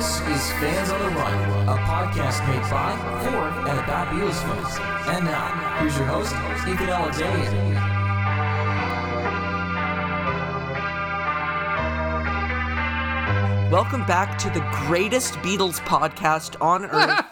[0.00, 4.78] This is Fans on the Run, a podcast made by, for, and about Beatles fans.
[5.14, 6.32] And now, here's your host,
[6.66, 7.50] Ethan Alexander.
[13.70, 17.26] Welcome back to the greatest Beatles podcast on earth.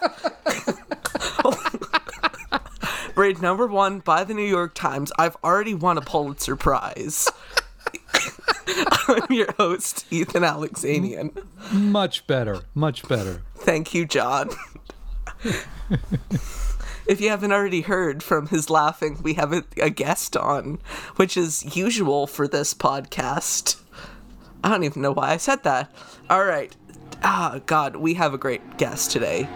[3.17, 5.11] Rated number one by the New York Times.
[5.17, 7.31] I've already won a Pulitzer Prize.
[9.09, 11.43] I'm your host, Ethan Alexanian.
[11.71, 12.61] Much better.
[12.75, 13.41] Much better.
[13.55, 14.49] Thank you, John.
[17.07, 20.79] if you haven't already heard from his laughing, we have a, a guest on,
[21.15, 23.81] which is usual for this podcast.
[24.63, 25.91] I don't even know why I said that.
[26.29, 26.75] All right.
[27.23, 29.47] Ah, God, we have a great guest today.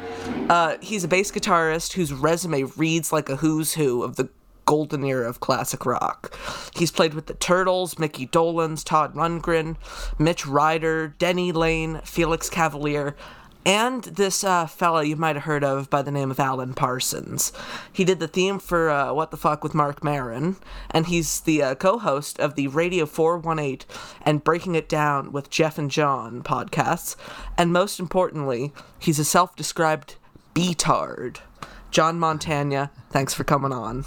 [0.50, 4.30] Uh, he's a bass guitarist whose resume reads like a who's who of the
[4.66, 6.38] golden era of classic rock.
[6.76, 9.78] He's played with the Turtles, Mickey Dolenz, Todd Rundgren,
[10.18, 13.16] Mitch Ryder, Denny Laine, Felix Cavaliere,
[13.66, 17.54] and this uh, fella you might have heard of by the name of Alan Parsons.
[17.92, 20.58] He did the theme for uh, What the Fuck with Marc Maron,
[20.92, 23.88] and he's the uh, co host of the Radio 418
[24.24, 27.16] and Breaking It Down with Jeff and John podcasts.
[27.58, 30.16] And most importantly, he's a self described
[30.54, 31.38] beatard.
[31.90, 34.06] John Montagna, thanks for coming on.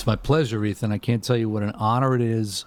[0.00, 0.92] It's my pleasure, Ethan.
[0.92, 2.64] I can't tell you what an honor it is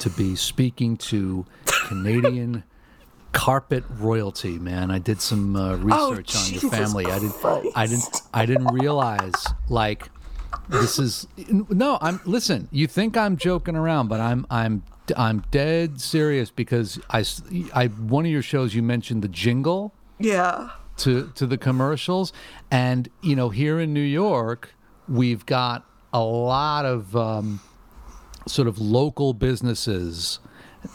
[0.00, 2.64] to be speaking to Canadian
[3.32, 4.90] carpet royalty, man.
[4.90, 7.06] I did some uh, research oh, on Jesus your family.
[7.06, 7.36] I didn't
[7.76, 9.32] I didn't I didn't realize
[9.68, 10.10] like
[10.68, 14.82] this is no, I'm listen, you think I'm joking around, but I'm I'm
[15.16, 17.24] I'm dead serious because I.
[17.72, 20.70] I one of your shows you mentioned the jingle Yeah.
[20.96, 22.32] to to the commercials
[22.72, 24.74] and you know here in New York
[25.06, 27.60] we've got a lot of um,
[28.46, 30.38] sort of local businesses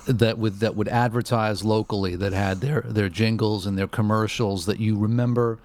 [0.05, 4.79] that would that would advertise locally that had their their jingles and their commercials that
[4.79, 5.59] you remember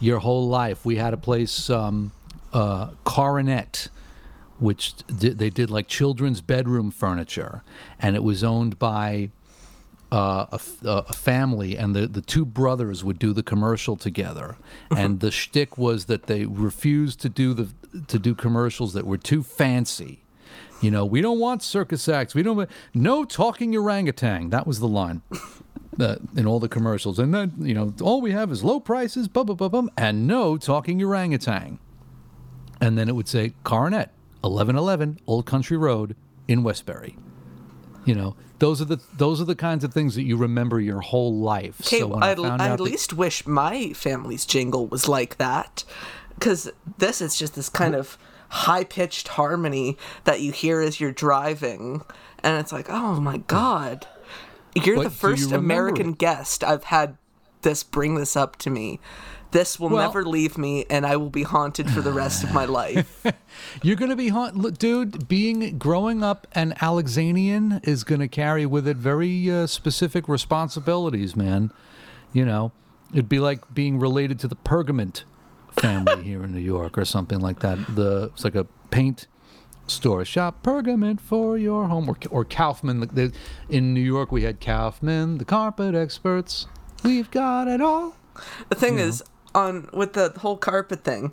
[0.00, 0.84] your whole life.
[0.84, 2.12] We had a place um,
[2.52, 3.88] uh, coronet
[4.58, 7.62] which they did like children's bedroom furniture.
[7.98, 9.30] And it was owned by
[10.12, 14.56] uh, a, f- a family, and the, the two brothers would do the commercial together.
[14.90, 17.68] and the shtick was that they refused to do the
[18.08, 20.20] to do commercials that were too fancy.
[20.80, 22.34] You know, we don't want circus acts.
[22.34, 24.50] We don't no talking orangutan.
[24.50, 25.22] That was the line.
[25.98, 29.28] Uh, in all the commercials, and then you know, all we have is low prices,
[29.28, 31.78] bum bum bum bum, and no talking orangutan.
[32.82, 34.12] And then it would say Coronet,
[34.44, 36.14] eleven eleven Old Country Road
[36.48, 37.16] in Westbury.
[38.04, 41.00] You know, those are the those are the kinds of things that you remember your
[41.00, 41.80] whole life.
[41.82, 45.08] Okay, so I I'd, found I out at that- least wish my family's jingle was
[45.08, 45.84] like that.
[46.34, 48.18] Because this is just this kind of
[48.50, 52.02] high pitched harmony that you hear as you're driving.
[52.42, 54.06] And it's like, oh my God.
[54.74, 56.18] You're But the do you first American it?
[56.18, 57.16] guest I've had
[57.62, 59.00] this bring this up to me.
[59.52, 62.52] This will Well- never leave me, and I will be haunted for the rest of
[62.52, 63.24] my life.
[63.82, 65.28] You're going to be haunted, dude.
[65.28, 71.36] Being growing up an Alexanian is going to carry with it very uh, specific responsibilities,
[71.36, 71.70] man.
[72.32, 72.72] You know,
[73.12, 75.24] it'd be like being related to the Pergament
[75.70, 77.78] family here in New York or something like that.
[77.94, 79.26] The it's like a paint
[79.86, 83.00] store shop Pergament for your home or, or Kaufman.
[83.00, 83.32] The- the-
[83.68, 86.66] In New York, we had Kaufman, the carpet experts.
[87.04, 88.16] We've got it all.
[88.68, 89.22] The thing is,
[89.56, 91.32] on with the whole carpet thing,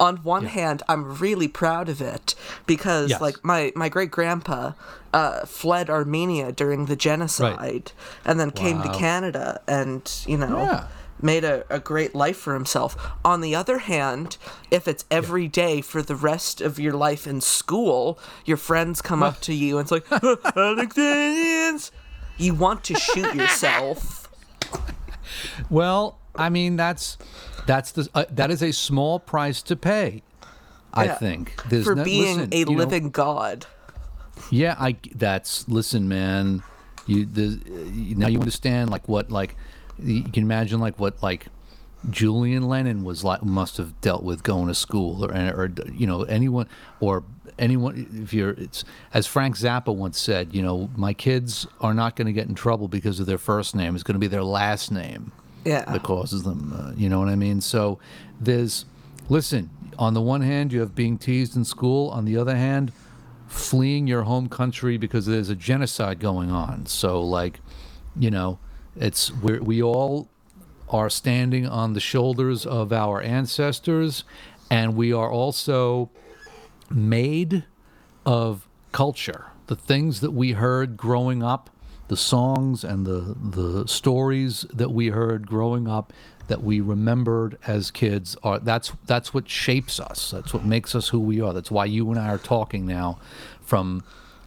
[0.00, 2.34] on one hand, I'm really proud of it
[2.66, 3.20] because, Yes.
[3.20, 4.72] like, my my great grandpa
[5.12, 7.92] uh, fled Armenia during the genocide
[8.24, 10.58] and then came to Canada and you know.
[10.62, 10.86] Yeah.
[11.20, 12.94] Made a, a great life for himself.
[13.24, 14.36] On the other hand,
[14.70, 19.20] if it's every day for the rest of your life in school, your friends come
[19.24, 20.06] up to you and it's like,
[20.56, 21.90] Alexandrians!
[22.36, 24.28] You want to shoot yourself.
[25.70, 27.18] Well, I mean that's
[27.68, 30.22] that's the uh, that is a small price to pay.
[30.92, 31.14] I Yeah.
[31.16, 33.66] think There's for no- being listen, a you know, living god.
[34.50, 36.62] yeah, I that's listen, man.
[37.06, 37.60] You the
[38.16, 39.54] now you understand like what like
[40.02, 41.46] you can imagine like what like
[42.10, 46.22] Julian Lennon was like must have dealt with going to school or or you know
[46.22, 46.68] anyone
[47.00, 47.24] or
[47.58, 52.14] anyone if you're it's as Frank Zappa once said, you know, my kids are not
[52.16, 53.94] going to get in trouble because of their first name.
[53.94, 55.32] It's going to be their last name
[55.64, 55.84] Yeah.
[55.84, 56.72] that causes them.
[56.74, 57.60] Uh, you know what I mean?
[57.60, 57.98] So
[58.40, 58.84] there's,
[59.28, 62.08] listen, on the one hand, you have being teased in school.
[62.10, 62.92] On the other hand,
[63.48, 66.86] fleeing your home country because there's a genocide going on.
[66.86, 67.60] So, like,
[68.16, 68.58] you know,
[68.96, 70.28] it's we we all
[70.88, 74.24] are standing on the shoulders of our ancestors,
[74.70, 76.10] and we are also
[76.90, 77.64] made
[78.24, 79.46] of culture.
[79.66, 81.68] The things that we heard growing up
[82.08, 86.12] the songs and the the stories that we heard growing up
[86.48, 90.30] that we remembered as kids are that's that's what shapes us.
[90.30, 91.52] That's what makes us who we are.
[91.52, 93.18] That's why you and I are talking now
[93.60, 94.02] from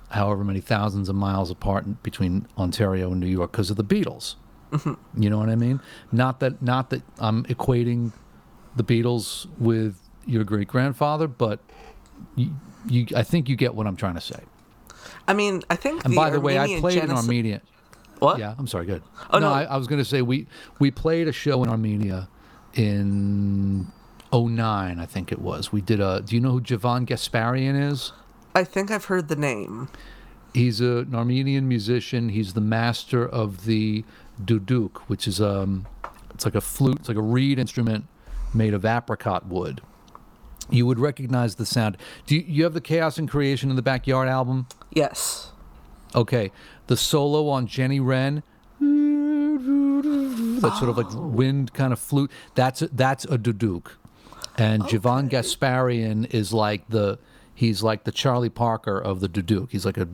[0.09, 4.35] however many thousands of miles apart between Ontario and New York because of the Beatles.
[4.71, 5.21] Mm-hmm.
[5.21, 5.79] You know what I mean?
[6.11, 8.11] Not that not that I'm equating
[8.75, 11.59] the Beatles with your great grandfather but
[12.35, 12.55] you,
[12.87, 14.39] you I think you get what I'm trying to say
[15.27, 16.03] I mean, I think.
[16.03, 17.61] and the by the way, I Armenian played in Armenia.
[18.19, 18.37] What?
[18.37, 18.85] Yeah, I'm sorry.
[18.85, 19.01] Good.
[19.31, 19.53] Oh, no, no.
[19.53, 20.47] I, I was going to say we
[20.79, 22.27] we played a show in Armenia
[22.73, 23.91] in
[24.33, 25.71] 09, I think it was.
[25.71, 26.21] We did a.
[26.21, 28.13] Do you know who Djivan Gasparyan is?
[28.55, 29.89] I think I've heard the name.
[30.53, 32.29] He's a, an Armenian musician.
[32.29, 34.03] He's the master of the
[34.43, 35.87] duduk, which is um,
[36.33, 36.97] it's like a flute.
[36.99, 38.05] It's like a reed instrument
[38.53, 39.81] made of apricot wood.
[40.71, 41.97] You would recognize the sound.
[42.25, 44.67] Do you, you have the Chaos and Creation in the Backyard album?
[44.91, 45.51] Yes.
[46.15, 46.51] Okay,
[46.87, 48.43] the solo on Jenny Wren,
[48.79, 51.27] that sort of like oh.
[51.27, 52.31] wind kind of flute.
[52.55, 53.91] That's a, that's a duduk,
[54.57, 57.17] and Djivan Gasparyan is like the
[57.55, 59.71] he's like the Charlie Parker of the duduk.
[59.71, 60.07] He's like a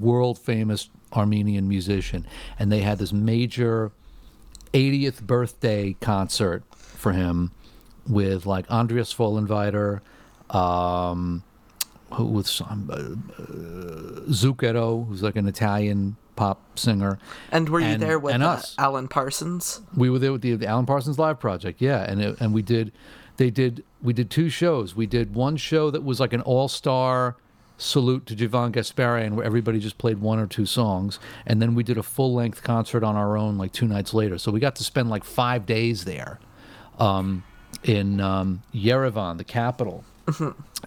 [0.00, 2.26] world famous Armenian musician,
[2.58, 3.90] and they had this major
[4.72, 7.50] 80th birthday concert for him
[8.08, 10.00] with like Andreas Vollenweider,
[10.54, 11.42] um,
[12.12, 17.18] who with some uh, uh, Zucchero, who's like an Italian pop singer.
[17.50, 18.74] And were you And- there with and uh, us.
[18.78, 19.80] Alan Parsons?
[19.96, 22.62] We were there with the, the Alan Parsons Live Project, yeah, and it, and we
[22.62, 22.92] did,
[23.36, 24.94] they did, we did two shows.
[24.96, 27.36] We did one show that was like an all star
[27.78, 31.82] salute to Djivan Gasparyan, where everybody just played one or two songs, and then we
[31.82, 34.38] did a full length concert on our own like two nights later.
[34.38, 36.38] So we got to spend like five days there,
[36.98, 37.42] um,
[37.84, 40.04] in um, Yerevan, the capital,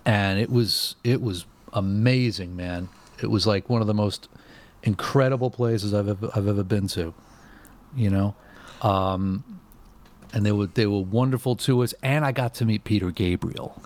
[0.06, 2.90] and it was it was amazing, man.
[3.22, 4.28] It was like one of the most
[4.84, 7.14] incredible places I've ever I've ever been to,
[7.96, 8.36] you know.
[8.82, 9.44] Um,
[10.34, 13.82] and they were they were wonderful to us, and I got to meet Peter Gabriel.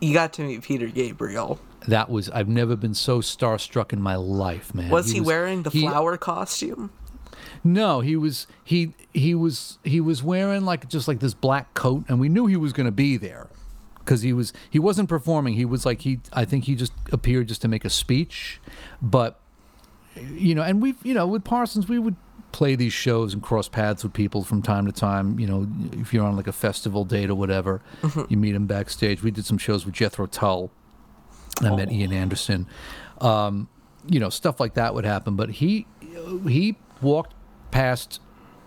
[0.00, 1.58] You got to meet Peter Gabriel.
[1.88, 4.90] That was I've never been so starstruck in my life, man.
[4.90, 6.90] Was he, wearing the he- flower costume?
[7.64, 12.04] No, he was he he was he was wearing like just like this black coat,
[12.08, 13.48] and we knew he was going to be there
[13.98, 15.54] because he was he wasn't performing.
[15.54, 18.60] He was like he I think he just appeared just to make a speech,
[19.02, 19.40] but
[20.34, 22.16] you know, and we you know with Parsons we would
[22.52, 25.38] play these shows and cross paths with people from time to time.
[25.38, 25.66] You know,
[26.00, 27.82] if you're on like a festival date or whatever,
[28.28, 29.22] you meet him backstage.
[29.22, 30.70] We did some shows with Jethro Tull.
[31.62, 32.66] I met Ian Anderson.
[33.20, 33.68] Um,
[34.06, 35.36] you know, stuff like that would happen.
[35.36, 35.86] But he
[36.48, 37.34] he walked
[37.76, 38.20] past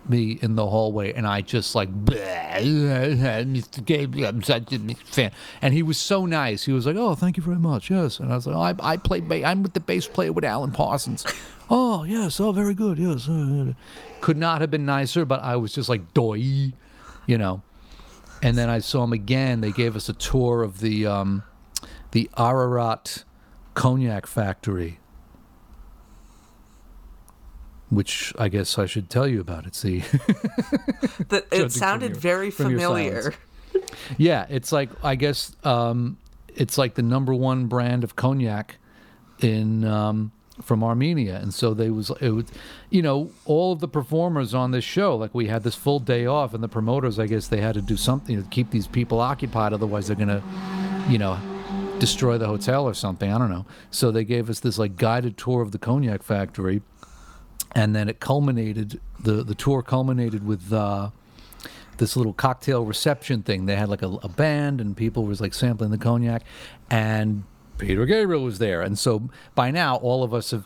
[0.08, 3.86] me in the hallway, and I just like, Mr.
[3.86, 5.32] Gabriel, I'm such a fan.
[5.62, 6.66] And he was so nice.
[6.66, 8.94] He was like, "Oh, thank you very much." Yes, and I was like, oh, "I
[8.94, 11.26] I play ba- I'm with the bass player with Alan Parsons."
[11.70, 13.00] oh yes, oh very good.
[13.00, 13.28] Yes,
[14.22, 15.26] could not have been nicer.
[15.26, 16.74] But I was just like, "Doi,"
[17.26, 17.64] you know.
[18.42, 19.62] And then I saw him again.
[19.62, 21.44] They gave us a tour of the um,
[22.12, 23.24] the Ararat
[23.74, 25.00] cognac factory,
[27.90, 29.66] which I guess I should tell you about.
[29.66, 30.00] It's the
[31.30, 33.34] That it sounded your- very familiar.
[34.18, 36.18] yeah, it's like I guess um,
[36.56, 38.78] it's like the number one brand of cognac
[39.42, 40.32] in um,
[40.62, 42.46] from Armenia, and so they was it was,
[42.90, 45.16] you know, all of the performers on this show.
[45.16, 47.82] Like we had this full day off, and the promoters, I guess, they had to
[47.82, 49.74] do something to keep these people occupied.
[49.74, 50.44] Otherwise, they're gonna,
[51.10, 51.40] you know,
[52.00, 53.32] destroy the hotel or something.
[53.32, 53.66] I don't know.
[53.92, 56.82] So they gave us this like guided tour of the cognac factory,
[57.74, 59.00] and then it culminated.
[59.20, 60.72] the The tour culminated with.
[60.72, 61.10] Uh,
[61.98, 63.66] this little cocktail reception thing.
[63.66, 66.44] They had like a, a band and people was like sampling the cognac,
[66.90, 67.44] and
[67.78, 68.82] Peter Gabriel was there.
[68.82, 70.66] And so by now, all of us have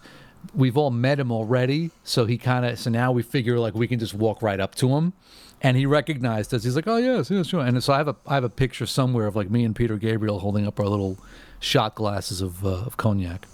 [0.53, 1.91] we've all met him already.
[2.03, 4.75] So he kind of so now we figure like we can just walk right up
[4.75, 5.13] to him.
[5.61, 6.65] And he recognized us.
[6.65, 8.85] He's like, "Oh yes, yes, sure." And so I have a I have a picture
[8.85, 11.17] somewhere of like me and Peter Gabriel holding up our little
[11.61, 13.47] shot glasses of uh, of cognac.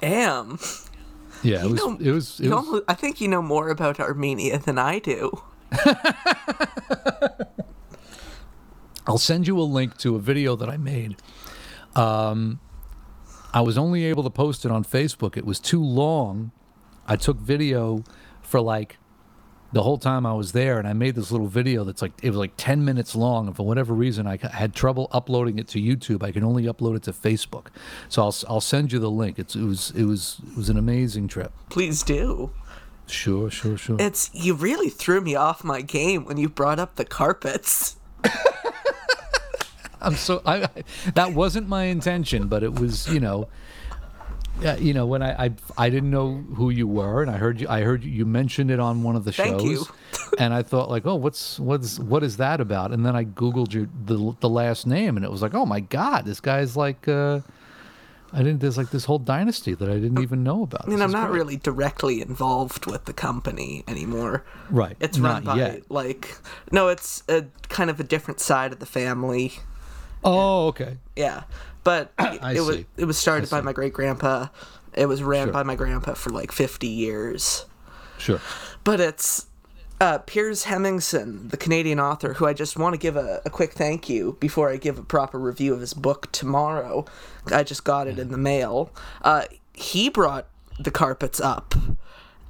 [0.00, 0.58] Damn.
[1.42, 3.98] Yeah, it was know- it was it was almo- I think you know more about
[4.00, 5.42] Armenia than I do.
[9.06, 11.16] I'll send you a link to a video that I made.
[11.96, 12.60] Um,
[13.52, 15.36] I was only able to post it on Facebook.
[15.36, 16.52] It was too long.
[17.06, 18.04] I took video
[18.42, 18.98] for like
[19.72, 22.28] the whole time I was there, and I made this little video that's like it
[22.28, 23.46] was like ten minutes long.
[23.46, 26.22] And for whatever reason, I had trouble uploading it to YouTube.
[26.22, 27.68] I can only upload it to Facebook.
[28.08, 29.38] So I'll I'll send you the link.
[29.38, 31.52] It's it was it was it was an amazing trip.
[31.70, 32.50] Please do.
[33.06, 33.96] Sure, sure, sure.
[33.98, 37.96] It's you really threw me off my game when you brought up the carpets.
[40.00, 40.68] I'm so I, I
[41.14, 43.48] that wasn't my intention, but it was you know
[44.60, 47.60] Yeah, you know, when I, I I didn't know who you were, and I heard
[47.60, 49.86] you I heard you, you mentioned it on one of the Thank shows, you.
[50.38, 52.92] and I thought like, oh, what's what's what is that about?
[52.92, 55.80] And then I googled your the the last name, and it was like, oh my
[55.80, 57.40] god, this guy's like, uh,
[58.32, 58.60] I didn't.
[58.60, 60.82] There's like this whole dynasty that I didn't even know about.
[60.84, 61.38] I mean, This I'm not great.
[61.38, 64.44] really directly involved with the company anymore.
[64.70, 65.90] Right, It's run not by yet.
[65.90, 66.36] like
[66.70, 69.54] no, it's a kind of a different side of the family.
[70.24, 70.98] Oh, okay.
[71.16, 71.42] Yeah,
[71.84, 72.86] but it was see.
[72.96, 74.48] it was started by my great grandpa.
[74.94, 75.52] It was ran Sure.
[75.52, 77.64] by my grandpa for like 50 years.
[78.18, 78.40] Sure.
[78.84, 79.46] But it's
[80.00, 83.72] uh, Piers Hemmingsen, the Canadian author, who I just want to give a, a quick
[83.72, 87.04] thank you before I give a proper review of his book tomorrow.
[87.50, 88.90] I just got it in the mail.
[89.22, 90.46] Uh, he brought
[90.78, 91.74] the carpets up,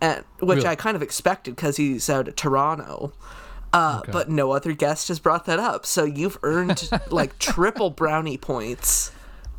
[0.01, 0.69] and which Really?
[0.69, 3.13] I kind of expected because he's out of Toronto.
[3.73, 8.37] Uh, But no other guest has brought that up, so you've earned like triple brownie
[8.37, 9.13] points.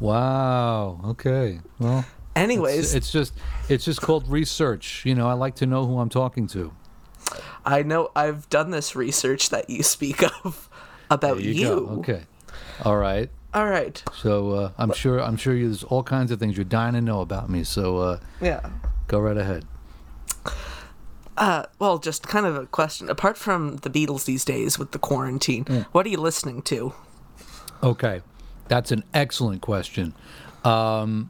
[0.04, 1.00] Wow.
[1.06, 1.62] Okay.
[1.80, 2.04] Well,
[2.36, 3.34] Anyways, it's just
[3.70, 5.06] it's just called research.
[5.06, 6.74] You know, I like to know who I'm talking to.
[7.66, 10.70] I know I've done this research that you speak of
[11.10, 11.78] about There you, go.
[12.00, 12.24] Okay.
[12.84, 13.30] All right.
[13.54, 14.04] All right.
[14.14, 17.02] So uh, I'm sure I'm sure you, there's all kinds of things you're dying to
[17.02, 17.64] know about me.
[17.64, 18.70] So uh, Yeah.
[19.08, 19.64] go right ahead.
[21.38, 23.10] Uh, well, just kind of a question.
[23.10, 26.94] Apart from the Beatles these days with the quarantine, what are you listening to?
[27.82, 28.22] Okay,
[28.68, 30.14] that's an excellent question.
[30.64, 31.30] Um,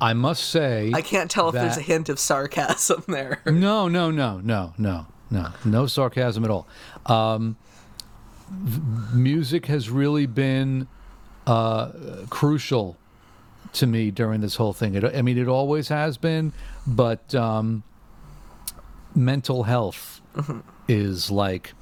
[0.00, 3.40] I must say, I can't tell if there's a hint of sarcasm there.
[3.46, 6.66] No, no, no, no, no, no, no sarcasm at all.
[7.06, 7.56] Um,
[9.12, 10.86] music has really been
[11.46, 11.90] uh,
[12.28, 12.96] crucial
[13.72, 14.94] to me during this whole thing.
[14.94, 16.52] It, I mean, it always has been,
[16.86, 17.82] but um,
[19.14, 20.20] mental health
[20.88, 21.72] is like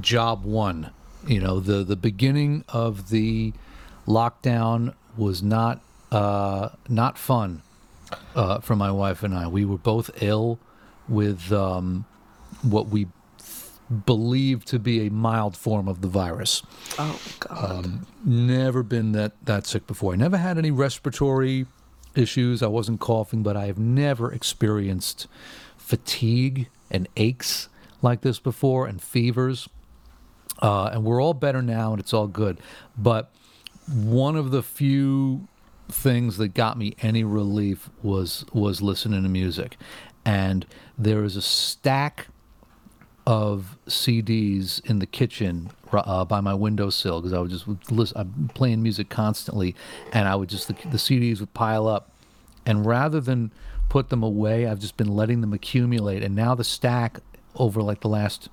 [0.00, 0.90] job one.
[1.26, 3.52] You know, the the beginning of the
[4.06, 5.80] lockdown was not
[6.12, 7.62] uh, not fun
[8.34, 9.46] uh, for my wife and I.
[9.48, 10.58] We were both ill
[11.08, 12.04] with um,
[12.62, 13.08] what we
[14.04, 16.62] believe to be a mild form of the virus.
[16.98, 18.00] Oh God.
[18.24, 20.12] Never been that that sick before.
[20.12, 21.66] I never had any respiratory
[22.14, 22.62] issues.
[22.62, 25.26] I wasn't coughing, but I have never experienced
[25.76, 27.68] fatigue and aches
[28.02, 29.68] like this before and fevers.
[30.60, 32.58] Uh, and we're all better now, and it's all good.
[32.96, 33.30] But
[33.88, 35.48] one of the few
[35.88, 39.76] things that got me any relief was was listening to music,
[40.24, 40.66] and
[40.98, 42.26] there is a stack
[43.26, 48.16] of CDs in the kitchen uh, by my windowsill because I would just listen.
[48.16, 49.74] I'm playing music constantly,
[50.12, 52.10] and I would just the, the CDs would pile up,
[52.64, 53.52] and rather than
[53.88, 57.20] put them away, I've just been letting them accumulate, and now the stack
[57.54, 58.48] over like the last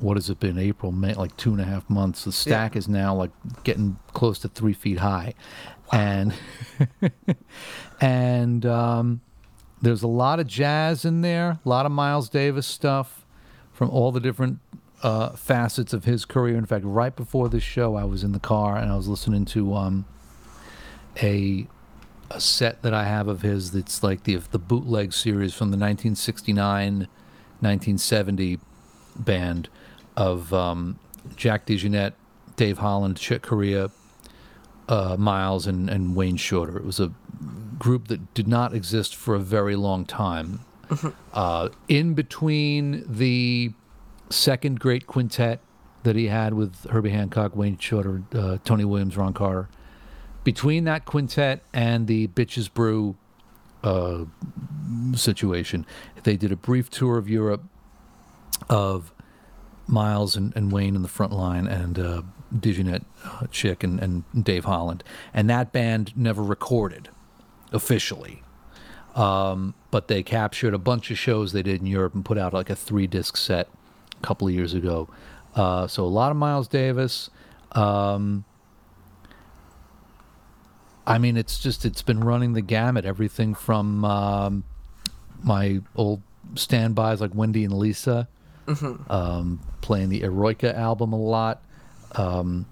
[0.00, 2.24] what has it been April May like two and a half months?
[2.24, 3.30] The stack is now like
[3.62, 5.34] getting close to three feet high.
[5.92, 6.34] And
[8.00, 9.20] and um,
[9.80, 13.24] there's a lot of jazz in there a lot of Miles Davis stuff
[13.72, 14.58] from all the different
[15.02, 16.56] uh, facets of his career.
[16.56, 19.44] In fact right before this show I was in the car and I was listening
[19.46, 20.06] to um,
[21.22, 21.66] a
[22.30, 25.76] a set that I have of his that's like the the bootleg series from the
[25.76, 27.06] 1969
[27.60, 28.58] 1970
[29.16, 29.68] band
[30.16, 30.98] of um,
[31.36, 32.12] Jack DeJohnette,
[32.56, 33.90] Dave Holland, Chick Corea,
[34.88, 36.76] uh, Miles, and, and Wayne Shorter.
[36.76, 37.12] It was a
[37.78, 40.60] group that did not exist for a very long time.
[41.32, 43.72] uh, in between the
[44.30, 45.60] second great quintet
[46.02, 49.68] that he had with Herbie Hancock, Wayne Shorter, uh, Tony Williams, Ron Carter,
[50.44, 53.16] between that quintet and the Bitches Brew
[53.82, 54.24] uh,
[55.14, 55.86] situation,
[56.22, 57.64] they did a brief tour of Europe
[58.68, 59.13] of
[59.86, 62.22] Miles and, and Wayne in the front line and uh,
[62.54, 65.04] DeJohnette, uh, Chick, and, and Dave Holland.
[65.32, 67.08] And that band never recorded
[67.72, 68.42] officially.
[69.14, 72.52] Um, but they captured a bunch of shows they did in Europe and put out
[72.52, 73.68] like a three disc set
[74.18, 75.08] a couple of years ago.
[75.54, 77.30] Uh, so a lot of Miles Davis.
[77.72, 78.44] Um,
[81.06, 83.04] I mean, it's just, it's been running the gamut.
[83.04, 84.64] Everything from um,
[85.42, 86.22] my old
[86.54, 88.28] standbys like Wendy and Lisa
[89.08, 91.62] um, playing the Eroica album a lot.
[92.12, 92.66] Um,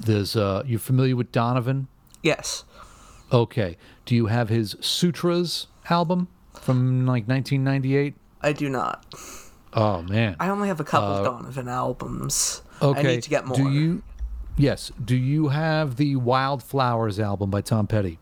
[0.00, 1.88] there's uh, you familiar with Donovan?
[2.22, 2.64] Yes.
[3.32, 3.76] Okay.
[4.04, 8.14] Do you have his Sutras album from like 1998?
[8.42, 9.06] I do not.
[9.72, 10.36] Oh man.
[10.38, 12.62] I only have a couple of Donovan albums.
[12.80, 13.00] Okay.
[13.00, 13.56] I need to get more.
[13.56, 14.02] Do you?
[14.56, 14.92] Yes.
[15.02, 18.18] Do you have the Wildflowers album by Tom Petty?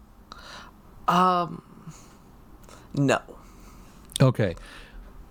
[1.09, 1.63] Um.
[2.95, 3.21] No.
[4.21, 4.55] Okay.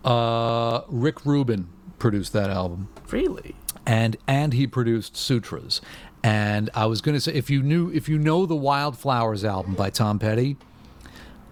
[0.03, 1.67] Uh, Rick Rubin.
[1.99, 3.55] produced that album Really?
[3.85, 5.81] and and he produced Sutras.
[6.23, 9.73] And I was going to say, if you knew, if you know the Wildflowers album
[9.73, 10.57] by Tom Petty,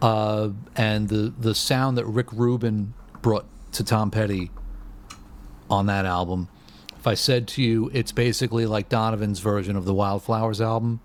[0.01, 4.51] uh, and the the sound that Rick Rubin brought to Tom Petty
[5.69, 6.47] on that album,
[6.97, 10.99] if I said to you, it's basically like Donovan's version of the Wildflowers album,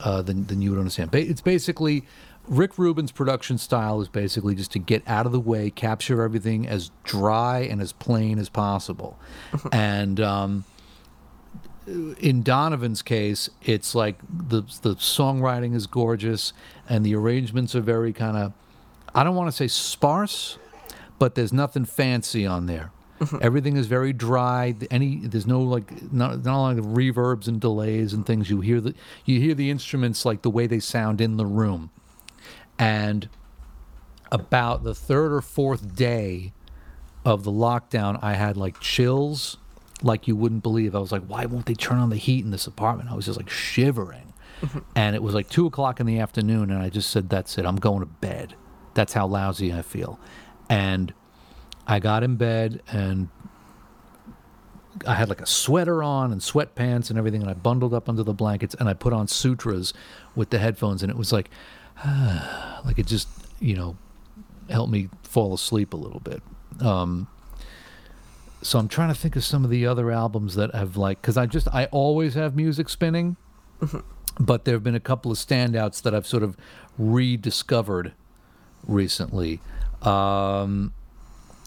[0.00, 1.10] uh, then then you would understand.
[1.12, 2.04] Ba- It's basically
[2.48, 6.66] Rick Rubin's production style is basically just to get out of the way, capture everything
[6.66, 9.18] as dry and as plain as possible,
[9.72, 10.20] and.
[10.20, 10.64] Um,
[12.20, 16.52] in Donovan's case, it's like the the songwriting is gorgeous
[16.86, 18.52] and the arrangements are very kind of
[19.14, 20.58] I don't want to say sparse,
[21.18, 22.92] but there's nothing fancy on there.
[23.40, 24.76] Everything is very dry.
[24.90, 28.48] Any there's no like not not a lot of reverbs and delays and things.
[28.50, 31.90] You hear the you hear the instruments like the way they sound in the room.
[32.78, 33.28] And
[34.30, 36.52] about the third or fourth day
[37.24, 39.56] of the lockdown, I had like chills
[40.02, 40.94] like you wouldn't believe.
[40.94, 43.10] I was like, why won't they turn on the heat in this apartment?
[43.10, 44.32] I was just like shivering.
[44.60, 44.78] Mm-hmm.
[44.96, 47.64] and it was like two o'clock in the afternoon, and I just said, that's it.
[47.64, 48.56] I'm going to bed.
[48.94, 50.18] That's how lousy I feel.
[50.68, 51.14] And
[51.86, 53.28] I got in bed and
[55.06, 58.24] I had like a sweater on and sweatpants and everything, and I bundled up under
[58.24, 59.94] the blankets and I put on sutras
[60.34, 61.50] with the headphones, and it was like,
[62.84, 63.28] like it just,
[63.60, 63.96] you know,
[64.70, 66.42] helped me fall asleep a little bit.
[66.80, 67.28] Um,
[68.62, 71.36] so I'm trying to think of some of the other albums that have like, because
[71.36, 73.36] I just, I always have music spinning,
[74.38, 76.56] but there have been a couple of standouts that I've sort of
[76.98, 78.12] rediscovered
[78.86, 79.60] recently.
[80.02, 80.92] Um,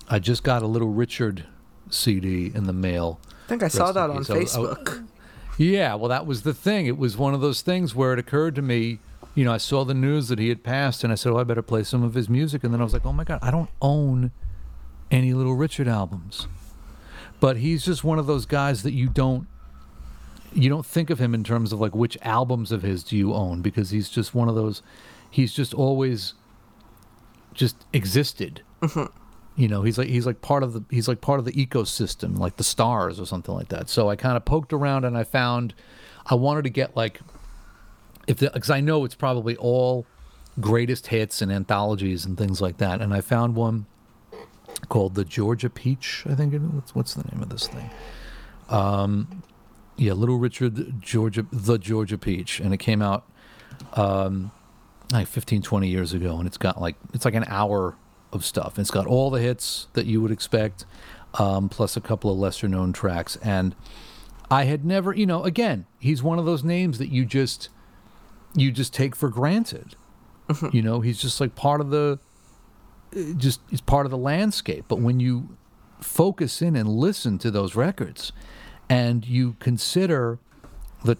[0.09, 1.45] I just got a Little Richard
[1.89, 3.19] CD in the mail.
[3.45, 4.55] I think I saw Rest that on peace.
[4.55, 5.07] I- I- Facebook.
[5.57, 6.87] Yeah, well, that was the thing.
[6.87, 8.99] It was one of those things where it occurred to me,
[9.33, 11.43] you know, I saw the news that he had passed, and I said, oh, I
[11.43, 12.63] better play some of his music.
[12.63, 14.31] And then I was like, oh my God, I don't own
[15.09, 16.47] any Little Richard albums.
[17.39, 19.47] But he's just one of those guys that you don't.
[20.53, 23.33] You don't think of him in terms of like which albums of his do you
[23.33, 24.81] own because he's just one of those.
[25.29, 26.33] He's just always
[27.53, 28.61] just existed.
[28.81, 29.05] Mm-hmm.
[29.55, 32.37] You know, he's like he's like part of the he's like part of the ecosystem,
[32.37, 33.89] like the stars or something like that.
[33.89, 35.73] So I kind of poked around and I found
[36.25, 37.21] I wanted to get like
[38.27, 40.05] if because I know it's probably all
[40.59, 43.85] greatest hits and anthologies and things like that, and I found one
[44.89, 46.23] called the Georgia Peach.
[46.29, 47.89] I think it, what's what's the name of this thing?
[48.69, 49.43] Um,
[49.97, 53.25] yeah, Little Richard Georgia the Georgia Peach, and it came out
[53.93, 54.51] um,
[55.11, 57.95] like 15, 20 years ago, and it's got like it's like an hour
[58.31, 58.79] of stuff.
[58.79, 60.85] It's got all the hits that you would expect,
[61.35, 63.37] um, plus a couple of lesser known tracks.
[63.37, 63.75] And
[64.49, 67.69] I had never, you know, again, he's one of those names that you just
[68.55, 69.95] you just take for granted.
[70.49, 70.75] Mm-hmm.
[70.75, 72.19] You know, he's just like part of the
[73.37, 74.85] just he's part of the landscape.
[74.87, 75.57] But when you
[75.99, 78.31] focus in and listen to those records
[78.89, 80.39] and you consider
[81.03, 81.17] the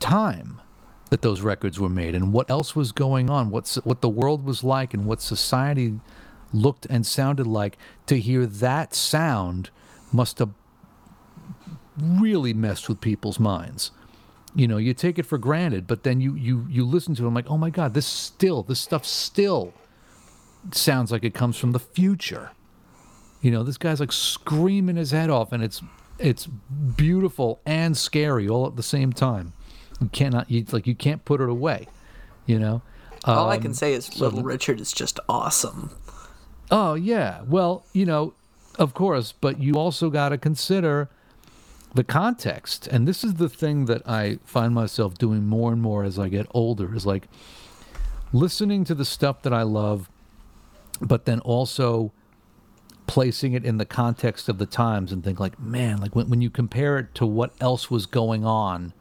[0.00, 0.60] time
[1.10, 4.44] that those records were made and what else was going on, what's what the world
[4.44, 6.00] was like and what society
[6.52, 9.70] looked and sounded like, to hear that sound
[10.12, 10.50] must have
[11.96, 13.90] really messed with people's minds.
[14.54, 17.28] You know, you take it for granted, but then you you you listen to it,
[17.28, 19.72] I'm like, oh my God, this still, this stuff still
[20.72, 22.50] sounds like it comes from the future.
[23.40, 25.82] You know, this guy's like screaming his head off, and it's
[26.18, 29.54] it's beautiful and scary all at the same time.
[30.00, 31.88] You cannot, you like, you can't put it away.
[32.46, 32.82] You know.
[33.24, 35.90] All I Um, can say is Little Richard is just awesome.
[36.70, 37.42] Oh yeah.
[37.46, 38.34] Well, you know,
[38.78, 41.08] of course, but you also got to consider
[41.94, 42.86] the context.
[42.86, 46.28] And this is the thing that I find myself doing more and more as I
[46.28, 47.28] get older is like
[48.32, 50.08] listening to the stuff that I love
[51.02, 52.12] but then also
[53.06, 56.40] placing it in the context of the times and think like, man, like when when
[56.40, 58.92] you compare it to what else was going on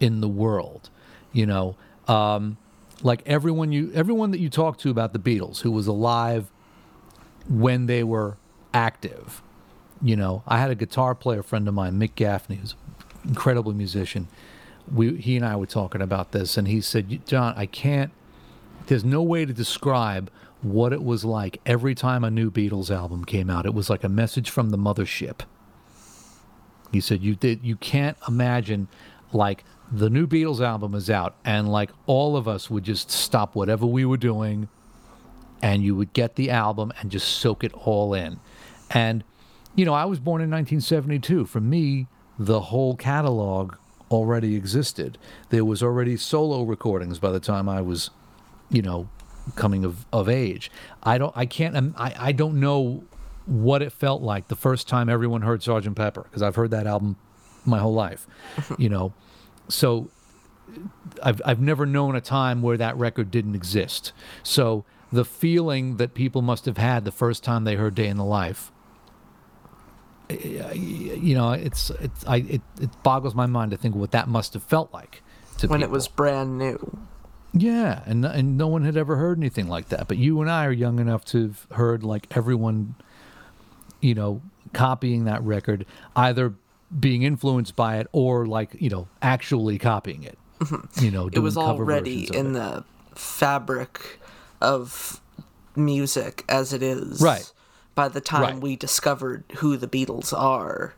[0.00, 0.88] in the world,
[1.32, 1.76] you know,
[2.08, 2.56] um,
[3.02, 6.50] like everyone you everyone that you talk to about the Beatles who was alive
[7.48, 8.36] when they were
[8.72, 9.42] active.
[10.02, 12.74] You know, I had a guitar player friend of mine, Mick Gaffney, who's
[13.22, 14.26] an incredible musician.
[14.92, 18.10] We he and I were talking about this, and he said, "John, I can't.
[18.86, 23.24] There's no way to describe what it was like every time a new Beatles album
[23.24, 23.64] came out.
[23.64, 25.40] It was like a message from the mothership."
[26.90, 27.60] He said, "You did.
[27.62, 28.88] You can't imagine,
[29.32, 33.54] like." The new Beatles album is out, and like all of us would just stop
[33.54, 34.68] whatever we were doing,
[35.60, 38.40] and you would get the album and just soak it all in.
[38.88, 39.22] And,
[39.74, 41.46] you know, I was born in 1972.
[41.46, 42.06] For me,
[42.38, 43.76] the whole catalog
[44.10, 45.18] already existed.
[45.50, 48.10] There was already solo recordings by the time I was,
[48.70, 49.08] you know,
[49.56, 50.70] coming of, of age.
[51.02, 53.04] I don't, I can't, um, I, I don't know
[53.46, 55.96] what it felt like the first time everyone heard Sgt.
[55.96, 57.16] Pepper because I've heard that album
[57.64, 58.26] my whole life,
[58.78, 59.12] you know.
[59.68, 60.10] So
[61.22, 64.12] I've I've never known a time where that record didn't exist.
[64.42, 68.16] So the feeling that people must have had the first time they heard Day in
[68.16, 68.72] the Life,
[70.34, 74.54] you know, it's it's I it, it boggles my mind to think what that must
[74.54, 75.22] have felt like
[75.58, 76.98] to when it was brand new.
[77.54, 80.08] Yeah, and and no one had ever heard anything like that.
[80.08, 82.94] But you and I are young enough to have heard like everyone,
[84.00, 84.40] you know,
[84.72, 85.84] copying that record,
[86.16, 86.54] either
[86.98, 90.38] being influenced by it or like you know actually copying it.
[91.00, 91.36] You know, Mm-hmm.
[91.36, 92.52] It was already in it.
[92.52, 94.20] the fabric
[94.60, 95.20] of
[95.76, 97.20] music as it is.
[97.20, 97.50] Right.
[97.94, 98.58] By the time Right.
[98.60, 100.94] we discovered who the Beatles are.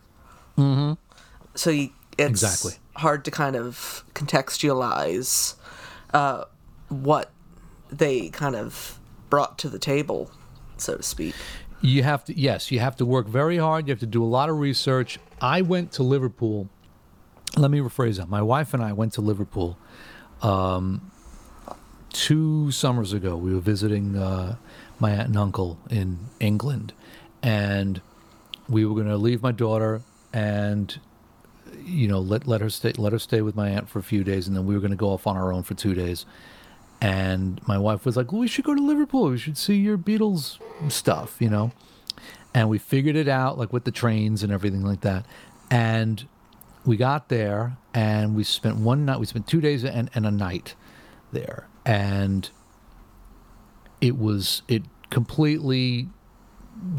[0.56, 0.92] Mm-hmm.
[1.56, 2.74] So you, it's Exactly.
[2.96, 5.54] hard to kind of contextualize
[6.12, 6.44] uh,
[6.88, 7.30] what
[7.90, 8.98] they kind of
[9.30, 10.30] brought to the table,
[10.76, 11.34] so to speak.
[11.80, 13.86] You have to, yes, you have to work very hard.
[13.88, 15.18] You have to do a lot of research.
[15.40, 16.68] I went to Liverpool.
[17.56, 18.28] Let me rephrase that.
[18.28, 19.76] My wife and I went to Liverpool
[20.42, 21.10] um,
[22.12, 23.36] two summers ago.
[23.36, 24.56] We were visiting uh,
[25.04, 26.94] my aunt and uncle in England,
[27.42, 28.00] and
[28.70, 30.00] we were going to leave my daughter
[30.32, 30.98] and
[31.84, 34.24] you know let let her stay let her stay with my aunt for a few
[34.24, 36.24] days, and then we were going to go off on our own for two days.
[37.02, 39.28] And my wife was like, "Well, we should go to Liverpool.
[39.28, 41.72] We should see your Beatles stuff," you know.
[42.54, 45.26] And we figured it out, like with the trains and everything like that.
[45.70, 46.26] And
[46.86, 49.20] we got there, and we spent one night.
[49.20, 50.76] We spent two days and, and a night
[51.30, 52.48] there, and
[54.00, 54.82] it was it
[55.14, 56.08] completely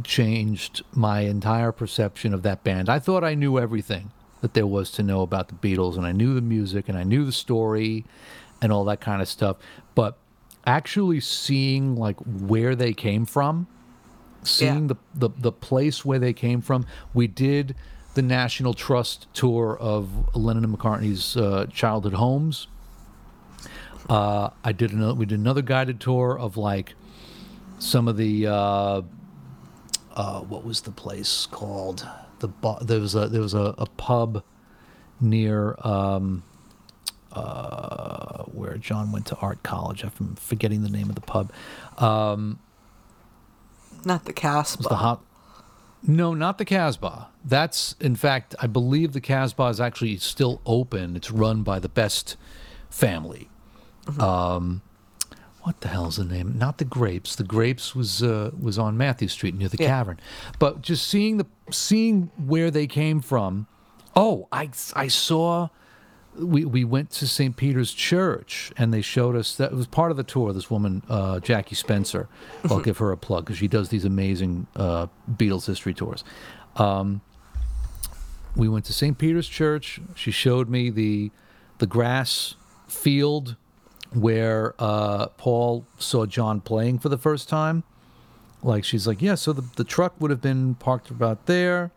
[0.04, 2.88] changed my entire perception of that band.
[2.90, 6.14] I thought I knew everything that there was to know about the Beatles, and I
[6.14, 8.06] knew the music, and I knew the story,
[8.62, 9.58] and all that kind of stuff.
[9.96, 10.18] But
[10.66, 13.68] actually seeing like where they came from,
[14.44, 14.96] seeing Yeah.
[15.14, 17.76] the, the the place where they came from, we did
[18.14, 22.68] the National Trust tour of Lennon and McCartney's uh, childhood homes.
[24.10, 25.16] Uh, I did another.
[25.16, 26.94] We did another guided tour of like
[27.80, 29.02] some of the uh,
[30.16, 32.08] uh, what was the place called?
[32.40, 34.44] The bu- there was a there was a, a pub
[35.22, 36.44] near um,
[37.32, 40.04] uh, where John went to art college.
[40.04, 41.52] I'm forgetting the name of the pub.
[44.06, 44.90] Not the Casbah.
[44.90, 45.26] The hot.
[46.08, 47.30] No, not the Casbah.
[47.44, 51.16] That's in fact, I believe the Casbah is actually still open.
[51.16, 52.38] It's run by the Best
[52.90, 53.50] family.
[54.20, 54.82] Um,
[55.66, 56.58] what the hell's the name?
[56.58, 57.36] Not the Grapes.
[57.36, 59.88] The Grapes was uh, was on Mathew Street near the Yeah.
[59.88, 60.20] Cavern.
[60.60, 63.68] But just seeing the seeing where they came from.
[64.16, 65.70] Oh, I I saw.
[66.38, 67.56] We we went to St.
[67.56, 70.52] Peter's Church and they showed us that it was part of the tour.
[70.54, 72.28] This woman, uh, Jackie Spencer,
[72.70, 76.24] I'll give her a plug because she does these amazing uh, Beatles history tours.
[76.76, 77.22] Um,
[78.56, 79.18] we went to St.
[79.18, 80.00] Peter's Church.
[80.14, 81.32] She showed me the
[81.80, 82.56] the grass
[82.88, 83.56] field
[84.16, 87.84] where uh, Paul saw John playing for the first time.
[88.64, 89.36] Like she's like, yeah.
[89.36, 91.92] So the the truck would have been parked about there,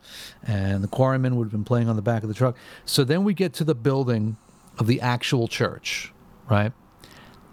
[0.46, 2.56] and the quarrymen would have been playing on the back of the truck.
[2.84, 4.36] So then we get to the building
[4.78, 6.12] of the actual church,
[6.50, 6.72] right?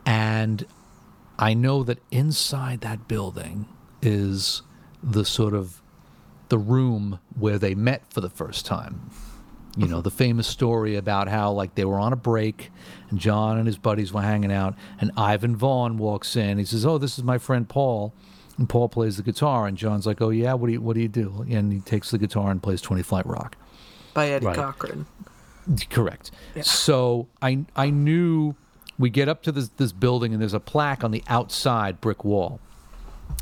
[0.05, 0.65] And
[1.39, 3.67] I know that inside that building
[4.01, 4.61] is
[5.01, 5.81] the sort of
[6.49, 9.09] the room where they met for the first time.
[9.77, 12.71] You know, the famous story about how like they were on a break
[13.09, 16.57] and John and his buddies were hanging out and Ivan Vaughn walks in.
[16.57, 18.13] He says, "Oh, this is my friend Paul."
[18.57, 21.01] And Paul plays the guitar and John's like, "Oh yeah, what do you what do
[21.01, 23.57] you do?" And he takes the guitar and plays 20 Flight Rock.
[24.13, 24.55] by Eddie Right.
[24.55, 25.05] Cochran.
[25.89, 26.31] Correct.
[26.61, 28.55] So I I knew
[28.97, 32.23] we get up to this this building and there's a plaque on the outside brick
[32.23, 32.59] wall.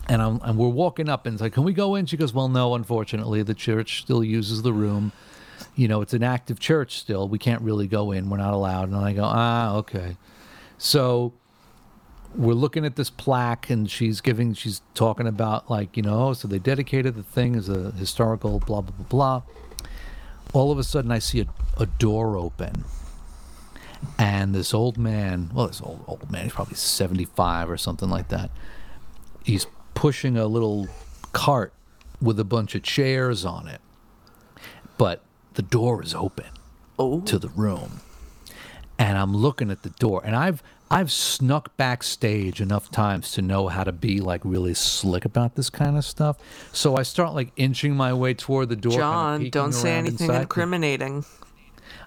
[0.08, 2.06] And, I'm, and we're walking up and it's like, can we go in?
[2.06, 5.12] She goes, well, no, unfortunately, the church still uses the room.
[5.76, 7.28] You know, it's an active church still.
[7.28, 8.30] We can't really go in.
[8.30, 8.90] We're not allowed.
[8.90, 10.18] And I go, ah, okay.
[10.78, 11.34] So
[12.36, 16.48] we're looking at this plaque and she's giving, she's talking about like, you know, so
[16.48, 19.42] they dedicated the thing as a historical blah, blah, blah, blah.
[20.54, 21.48] All of a sudden I see a,
[21.78, 22.84] a door open
[24.18, 28.30] and this old man, well, this old, old man, he's probably 75 or something like
[28.30, 28.52] that.
[29.44, 30.88] He's pushing a little
[31.32, 31.74] cart
[32.22, 33.82] with a bunch of chairs on it.
[34.98, 35.24] But
[35.56, 36.46] the door is open
[37.00, 38.02] Oh, to the room.
[39.00, 40.62] And I'm looking at the door and I've
[40.92, 45.72] I've snuck backstage enough times to know how to be like really slick about this
[45.72, 46.38] kind of stuff.
[46.72, 48.92] So I start like inching my way toward the door.
[48.94, 50.42] John, don't say anything inside.
[50.44, 51.26] incriminating.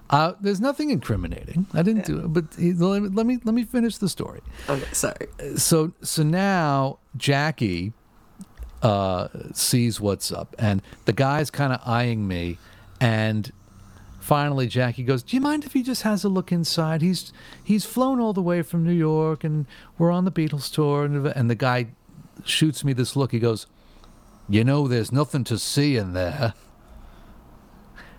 [0.09, 1.65] Uh, there's nothing incriminating.
[1.73, 4.39] I didn't do it, but he, let, me, let me let me finish the story.
[4.69, 5.27] Okay, sorry.
[5.57, 7.91] So so now Jackie
[8.81, 12.57] uh, sees what's up, and the guy's kind of eyeing me,
[12.99, 13.51] and
[14.19, 17.01] finally Jackie goes, "Do you mind if he just has a look inside?
[17.01, 17.31] He's
[17.63, 19.65] he's flown all the way from New York, and
[19.97, 21.87] we're on the Beatles tour." And, and the guy
[22.43, 23.31] shoots me this look.
[23.31, 23.67] He goes,
[24.49, 26.53] "You know, there's nothing to see in there."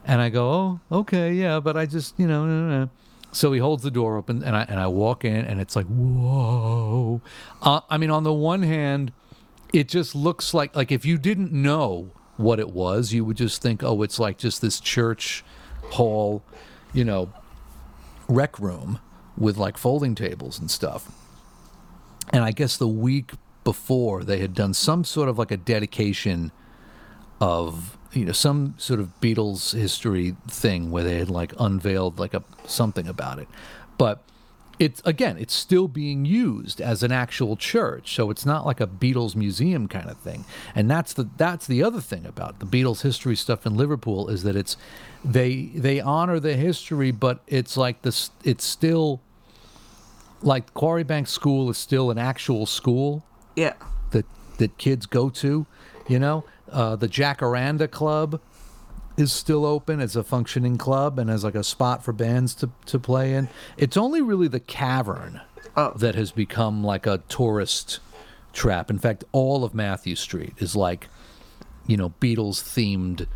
[0.04, 2.90] And I go, "Oh, okay, yeah, but I just, you know." no, no, no."
[3.30, 5.86] So he holds the door open, and I and I walk in, and it's like,
[5.86, 7.20] whoa.
[7.60, 9.12] Uh, I mean, on the one hand,
[9.72, 13.60] it just looks like like if you didn't know what it was, you would just
[13.60, 15.44] think, oh, it's like just this church
[15.90, 16.42] hall,
[16.94, 17.30] you know,
[18.28, 19.00] rec room
[19.36, 21.10] with like folding tables and stuff.
[22.30, 23.32] And I guess the week
[23.64, 26.52] before they had done some sort of like a dedication
[27.40, 32.34] of you know some sort of Beatles history thing where they had like unveiled like
[32.34, 33.48] a something about it.
[33.96, 34.22] But
[34.78, 38.86] it's again, it's still being used as an actual church, so it's not like a
[38.86, 40.44] Beatles museum kind of thing.
[40.74, 44.42] And that's the that's the other thing about the Beatles history stuff in Liverpool is
[44.44, 44.76] that it's
[45.24, 49.20] they they honor the history, but it's like this it's still
[50.42, 53.24] like Quarry Bank School is still an actual school
[53.56, 53.74] Yeah.
[54.12, 54.26] that
[54.58, 55.66] that kids go to.
[56.06, 58.40] You know, uh, the Jacaranda Club
[59.18, 62.70] is still open as a functioning club and as like a spot for bands to,
[62.86, 63.48] to play in.
[63.76, 65.40] It's only really the cavern
[65.76, 65.92] Oh.
[65.96, 68.00] that has become like a tourist
[68.52, 68.90] trap.
[68.90, 71.08] In fact, all of Mathew Street is like,
[71.86, 73.26] you know, Beatles themed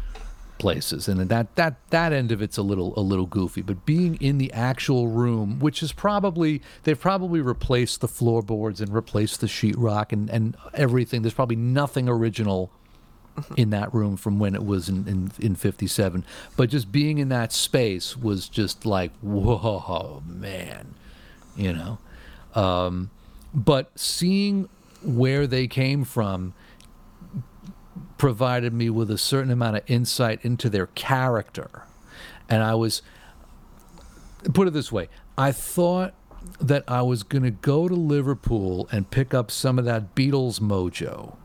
[0.59, 3.63] places, and that that that end of it's a little a little goofy.
[3.63, 8.93] But being in the actual room, which is probably they've probably replaced the floorboards and
[8.93, 11.23] replaced the sheetrock and and everything.
[11.23, 12.73] There's probably nothing original
[13.57, 16.25] in that room from when it was in, in, in 57
[16.57, 20.95] but just being in that space was just like whoa man
[21.57, 21.99] you know?
[22.55, 23.11] Um,
[23.55, 24.69] but seeing
[25.03, 26.55] where they came from
[28.17, 31.83] provided me with a certain amount of insight into their character.
[32.49, 33.03] And i was
[34.53, 36.13] put it this way i thought
[36.61, 40.59] that i was going to go to liverpool and pick up some of that beatles
[40.59, 41.37] mojo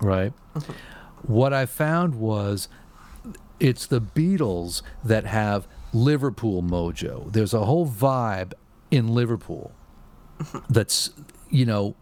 [0.00, 0.32] right
[1.22, 2.68] what I found was
[3.58, 7.30] it's the Beatles that have Liverpool mojo.
[7.30, 8.54] There's a whole vibe
[8.90, 9.72] in Liverpool
[10.70, 11.10] that's,
[11.50, 11.94] you know,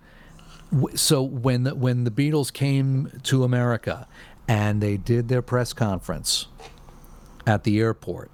[0.94, 4.06] so when the, when the Beatles came to America
[4.46, 6.46] and they did their press conference
[7.46, 8.30] at the airport,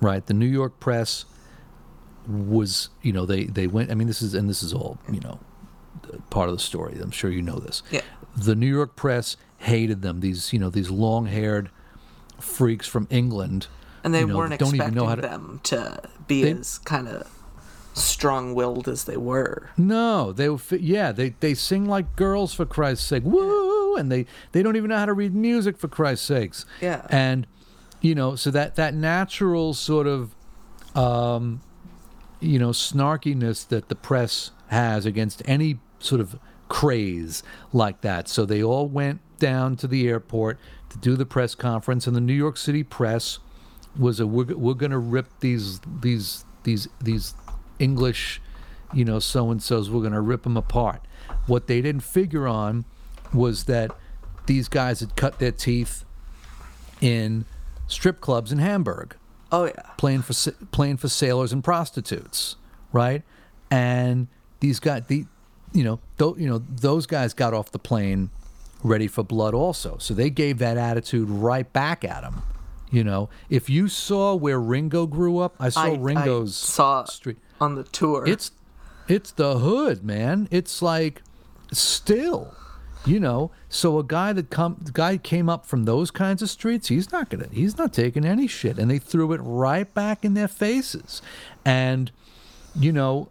[0.00, 0.24] right?
[0.24, 1.24] The New York press
[2.26, 3.90] was, you know, they they went.
[3.90, 5.40] I mean, this is and this is all, you know,
[6.30, 6.98] part of the story.
[7.00, 8.00] I'm sure you know this Yeah.
[8.36, 10.20] the New York press hated them.
[10.20, 11.70] These, you know, these long-haired
[12.40, 13.66] freaks from England,
[14.02, 15.22] And they you know, weren't don't even expecting know how to.
[15.22, 17.26] them to be They- as kind of
[17.94, 19.70] strong-willed as they were.
[19.76, 23.22] No, they Yeah, they they sing like girls for Christ's sake.
[23.24, 23.96] Woo!
[23.96, 26.66] And they they don't even know how to read music for Christ's sakes.
[26.80, 27.06] Yeah.
[27.08, 27.46] And
[28.00, 30.34] you know, so that that natural sort of,
[30.96, 31.60] um,
[32.40, 36.38] you know, snarkiness that the press has against any sort of
[36.68, 38.28] craze like that.
[38.28, 40.58] So they all went down to the airport
[40.90, 43.38] to do the press conference, and the New York City press
[43.98, 47.34] was a we're, we're going to rip these these these these
[47.78, 48.40] English,
[48.92, 49.90] you know, so and so's.
[49.90, 51.02] We're going to rip them apart.
[51.46, 52.84] What they didn't figure on
[53.32, 53.90] was that
[54.46, 56.04] these guys had cut their teeth
[57.00, 57.44] in
[57.86, 59.16] strip clubs in Hamburg
[59.52, 59.72] Oh yeah.
[59.96, 62.56] playing for playing for sailors and prostitutes,
[62.92, 63.22] right?
[63.70, 64.28] And
[64.60, 65.26] these guys, the
[65.74, 68.30] you know, th- you know, those guys got off the plane
[68.82, 69.98] ready for blood also.
[69.98, 72.42] So they gave that attitude right back at him.
[72.90, 77.04] You know, if you saw where Ringo grew up, I saw I, Ringo's I saw
[77.04, 77.38] street.
[77.60, 78.24] on the tour.
[78.26, 78.52] It's
[79.08, 80.46] it's the hood, man.
[80.52, 81.22] It's like
[81.72, 82.54] still,
[83.04, 83.50] you know.
[83.68, 87.10] So a guy that come the guy came up from those kinds of streets, he's
[87.10, 88.78] not gonna he's not taking any shit.
[88.78, 91.20] And they threw it right back in their faces.
[91.64, 92.12] And,
[92.78, 93.28] you know,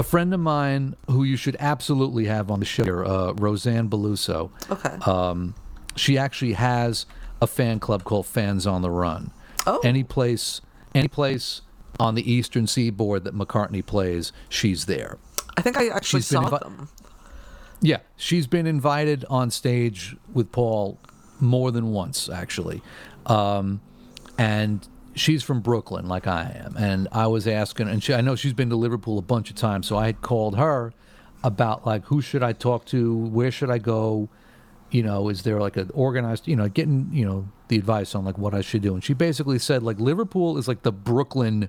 [0.00, 3.88] a friend of mine who you should absolutely have on the show, here, uh, Roseanne
[3.90, 4.50] Beluso.
[4.70, 4.96] okay.
[5.04, 5.54] Um,
[5.94, 7.04] she actually has
[7.42, 9.30] a fan club called Fans on the Run.
[9.66, 9.78] Oh.
[9.84, 10.62] Any place,
[10.94, 11.60] any place
[11.98, 15.18] on the Eastern Seaboard that McCartney plays, she's there.
[15.58, 16.88] I think I actually saw invi- them.
[17.82, 20.98] Yeah, she's been invited on stage with Paul
[21.40, 22.80] more than once, actually.
[23.26, 23.82] Um,
[24.38, 26.76] and she's from Brooklyn, like I am.
[26.76, 29.56] And I was asking, and she, I know she's been to Liverpool a bunch of
[29.56, 30.92] times, so I had called her
[31.42, 34.28] about like who should I talk to, where should I go,
[34.90, 38.24] you know, is there like an organized, you know, getting you know the advice on
[38.24, 38.94] like what I should do.
[38.94, 41.68] And she basically said like Liverpool is like the Brooklyn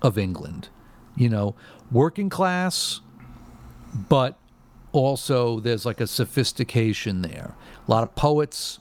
[0.00, 0.68] of England,
[1.16, 1.54] you know,
[1.90, 3.00] working class,
[4.08, 4.38] but
[4.92, 7.54] also there's like a sophistication there.
[7.86, 8.78] A lot of poets,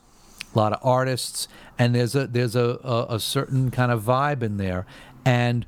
[0.54, 1.48] a lot of artists,
[1.80, 4.86] and there's a there's a, a, a certain kind of vibe in there.
[5.26, 5.66] And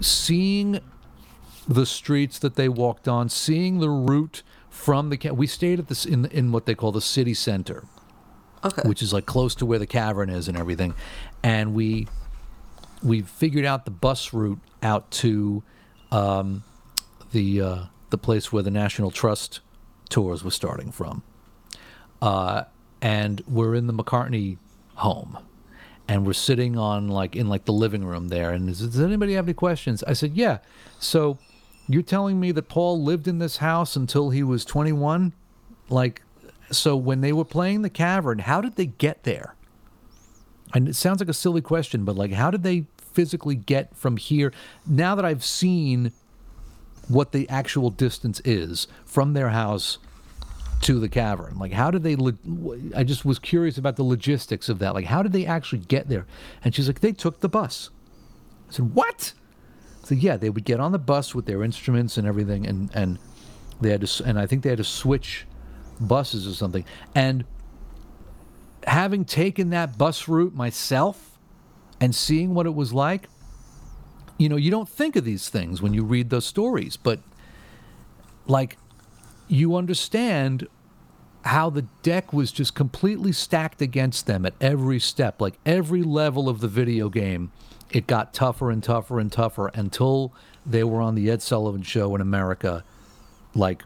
[0.00, 0.80] seeing
[1.66, 6.04] the streets that they walked on, seeing the route from the we stayed at this
[6.04, 7.84] in in what they call the city center,
[8.64, 8.82] Okay.
[8.88, 10.94] which is like close to where the cavern is and everything,
[11.42, 12.08] and we
[13.02, 15.62] we figured out the bus route out to
[16.10, 16.62] um,
[17.32, 17.78] the uh,
[18.10, 19.60] the place where the National Trust
[20.08, 21.22] tours was starting from,
[22.22, 22.64] uh,
[23.00, 24.58] and we're in the McCartney
[24.96, 25.38] home,
[26.08, 28.50] and we're sitting on like in like the living room there.
[28.50, 30.02] And is, does anybody have any questions?
[30.04, 30.58] I said, yeah.
[30.98, 31.38] So
[31.88, 35.32] you're telling me that Paul lived in this house until he was 21?
[35.88, 36.22] Like,
[36.70, 39.54] so when they were playing the cavern, how did they get there?
[40.74, 44.18] And it sounds like a silly question, but like, how did they physically get from
[44.18, 44.52] here?
[44.86, 46.12] Now that I've seen
[47.08, 49.96] what the actual distance is from their house
[50.82, 52.16] to the cavern, like, how did they?
[52.16, 54.94] lo- I just was curious about the logistics of that.
[54.94, 56.26] Like, how did they actually get there?
[56.62, 57.90] And she's like, they took the bus.
[58.68, 59.32] I said, what?
[60.04, 63.18] So yeah, they would get on the bus with their instruments and everything, and and
[63.80, 65.46] they had to, and I think they had to switch
[66.00, 66.84] buses or something.
[67.14, 67.44] And
[68.86, 71.38] having taken that bus route myself
[72.00, 73.28] and seeing what it was like,
[74.38, 77.20] you know, you don't think of these things when you read those stories, but
[78.46, 78.78] like
[79.48, 80.66] you understand
[81.44, 86.48] how the deck was just completely stacked against them at every step, like every level
[86.48, 87.50] of the video game.
[87.90, 90.34] It got tougher and tougher and tougher until
[90.66, 92.84] they were on the Ed Sullivan show in America,
[93.54, 93.82] like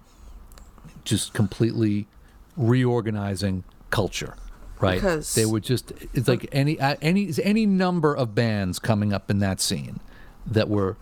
[1.04, 2.08] just completely
[2.56, 4.34] reorganizing culture,
[4.80, 4.94] right?
[4.96, 9.38] Because- they were just it's like any any any number of bands coming up in
[9.38, 10.00] that scene
[10.46, 10.96] that were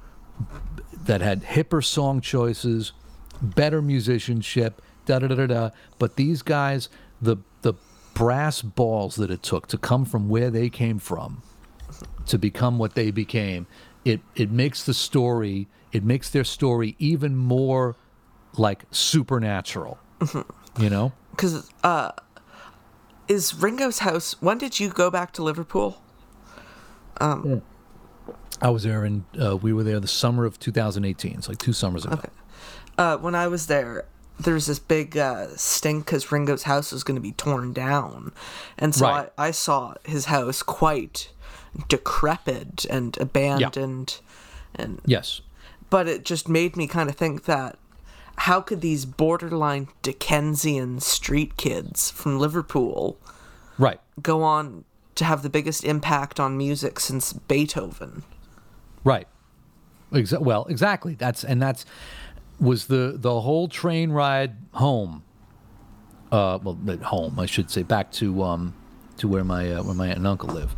[1.07, 2.93] that had hipper song choices,
[3.41, 5.71] better musicianship, da da da da da.
[5.99, 6.89] But these guys,
[7.21, 7.75] the the
[8.15, 11.43] brass balls that it took to come from where they came from
[12.27, 13.67] to become what they became,
[14.05, 17.97] it it makes the story, it makes their story even more
[18.57, 19.99] like supernatural.
[20.79, 21.13] You know?
[21.31, 22.13] Because uh,
[23.29, 24.41] is Ringo's house?
[24.41, 26.01] When did you go back to Liverpool?
[27.21, 27.63] Um,
[28.63, 31.35] I was there in uh, we were there the summer of 2018.
[31.39, 32.21] It's like two summers ago.
[33.01, 34.05] Uh, when I was there,
[34.39, 38.33] there was this big uh, stink because Ringo's house was going to be torn down,
[38.79, 39.33] and so Right.
[39.39, 41.31] I, I saw his house quite
[41.89, 44.21] decrepit and abandoned,
[44.75, 45.41] and Yes.
[45.89, 47.79] but it just made me kind of think that
[48.37, 53.19] how could these borderline Dickensian street kids from Liverpool
[53.79, 54.01] Right.
[54.23, 54.85] go on
[55.15, 58.23] to have the biggest impact on music since Beethoven?
[59.05, 59.27] Right.
[60.13, 61.15] Exa- well, exactly.
[61.15, 61.85] That's and that's
[62.61, 65.23] was the the whole train ride home.
[66.31, 68.75] Uh, well, not home, I should say, back to um,
[69.17, 70.77] to where my uh, where my aunt and uncle live.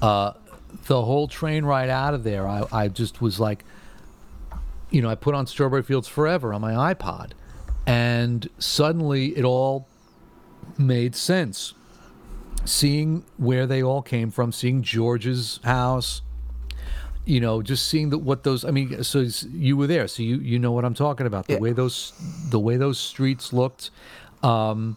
[0.00, 0.32] Uh,
[0.86, 3.64] the whole train ride out of there, I I just was like,
[4.90, 7.32] you know, I put on Strawberry Fields Forever on my iPod,
[7.86, 9.88] and suddenly it all
[10.78, 11.74] made sense.
[12.64, 16.22] Seeing where they all came from, seeing George's house,
[17.26, 18.64] you know, just seeing that what those.
[18.64, 21.46] I mean, so you were there, so you you know what I'm talking about.
[21.46, 21.58] The Yeah.
[21.60, 22.12] way those
[22.50, 23.90] the way those streets looked,
[24.42, 24.96] um,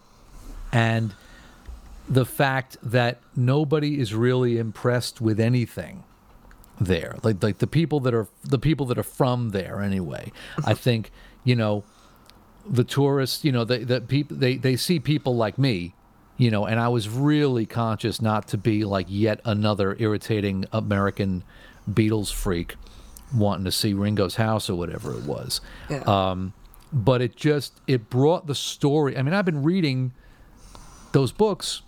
[0.72, 1.14] and
[2.08, 6.04] the fact that nobody is really impressed with anything
[6.80, 7.16] there.
[7.22, 10.32] Like like the people that are the people that are from there anyway.
[10.64, 11.10] I think
[11.44, 11.84] you know
[12.68, 13.44] the tourists.
[13.44, 15.94] You know, the the people they they see people like me.
[16.40, 21.42] You know, and I was really conscious not to be like yet another irritating American
[21.88, 22.76] Beatles freak
[23.34, 25.60] wanting to see Ringo's house or whatever it was.
[25.90, 26.02] Yeah.
[26.02, 26.54] Um,
[26.92, 29.16] but it just it brought the story.
[29.16, 30.12] I mean, I've been reading
[31.12, 31.82] those books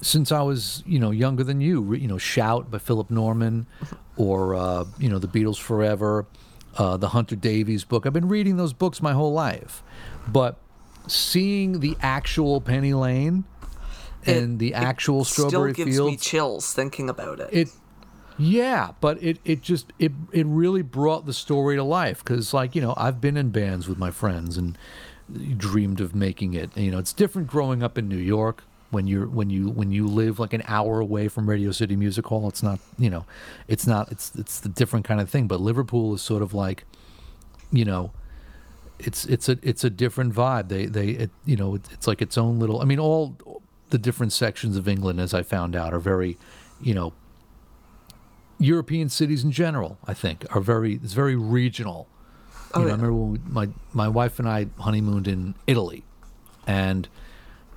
[0.00, 1.94] since I was, you know, younger than you.
[1.94, 3.66] You know, Shout by Philip Norman,
[4.16, 6.26] or uh, you know, The Beatles Forever,
[6.76, 8.06] uh, the Hunter Davies book.
[8.06, 9.82] I've been reading those books my whole life,
[10.26, 10.58] but
[11.06, 13.44] seeing the actual Penny Lane
[14.24, 17.48] and the actual Strawberry Still gives Fields, me chills thinking about it.
[17.52, 17.68] it
[18.38, 22.74] yeah but it it just it it really brought the story to life because like
[22.74, 24.76] you know i've been in bands with my friends and
[25.56, 26.76] dreamed of making it.
[26.76, 30.06] You know it's different growing up in new york when you're when you when you
[30.06, 32.48] live like an hour away from radio city music hall.
[32.48, 33.24] It's not you know
[33.68, 36.84] it's not it's it's the different kind of thing but liverpool is sort of like
[37.70, 38.12] you know
[38.98, 40.68] it's it's a it's a different vibe.
[40.68, 43.36] They they it, you know it, it's like its own little i mean all
[43.90, 46.38] the different sections of england as i found out are very
[46.80, 47.12] you know
[48.62, 52.08] European cities in general, I think, are very it's very regional
[52.74, 52.92] Oh, you know, yeah.
[52.94, 56.04] I remember when we, my my wife and I honeymooned in Italy,
[56.66, 57.06] and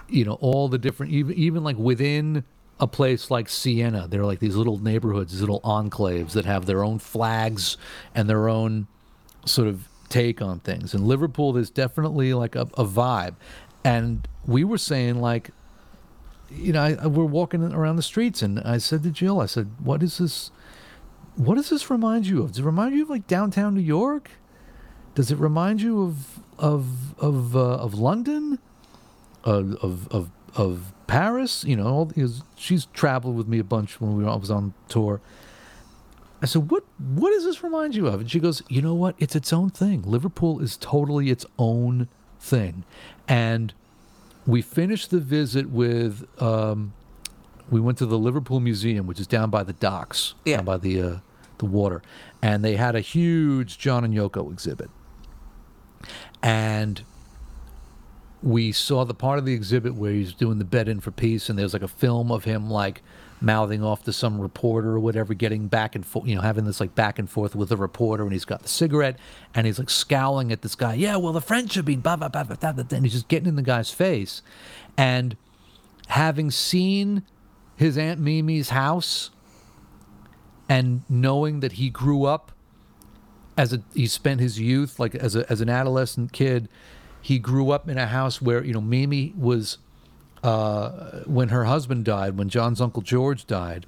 [0.08, 2.44] you know all the different even even like within
[2.80, 6.66] a place like Siena, there are like these little neighborhoods, these little enclaves that have
[6.66, 7.78] their own flags
[8.14, 8.88] and their own
[9.46, 10.94] sort of take on things.
[10.94, 13.36] In Liverpool, there's definitely like a, a vibe,
[13.84, 15.50] and we were saying like
[16.52, 19.46] you know, I, I- we're walking around the streets, and I said to Jill, I
[19.48, 20.52] said, "What is this?
[21.36, 22.50] What does this remind you of?
[22.52, 24.32] Does it remind you of like downtown New York?
[25.16, 28.60] Does it remind you of of of uh, of London,
[29.44, 31.64] of of of, of Paris?
[31.66, 32.12] You know, all,
[32.56, 35.22] she's traveled with me a bunch when we were, I was on tour."
[36.42, 39.16] I said, "What what does this remind you of?" And she goes, "You know what?
[39.20, 40.04] It's its own thing.
[40.04, 42.08] Liverpool is totally its own
[42.40, 42.84] thing."
[43.28, 43.74] And
[44.46, 46.94] we finished the visit with um,
[47.70, 50.58] we went to the Liverpool Museum, which is down by the docks, Yeah.
[50.58, 51.18] down by the uh,
[51.60, 52.02] the water,
[52.42, 54.90] and they had a huge John and Yoko exhibit,
[56.42, 57.04] and
[58.44, 61.50] we saw the part of the exhibit where he's doing the bed in for peace,
[61.50, 63.02] and there's like a film of him like
[63.42, 66.80] mouthing off to some reporter or whatever, getting back and forth, you know, having this
[66.80, 69.18] like back and forth with the reporter, and he's got the cigarette,
[69.54, 70.94] and he's like scowling at this guy.
[70.94, 73.28] Yeah, well, the French have been blah blah blah blah blah, blah, and he's just
[73.28, 74.42] getting in the guy's face,
[74.98, 75.36] and
[76.08, 77.24] having seen
[77.76, 79.32] his aunt Mimi's house,
[80.68, 82.52] and knowing that he grew up
[83.58, 86.68] as a he spent his youth like as a as an adolescent kid
[87.22, 89.78] he grew up in a house where you know Mimi was
[90.44, 93.86] uh, when her husband died when John's uncle George died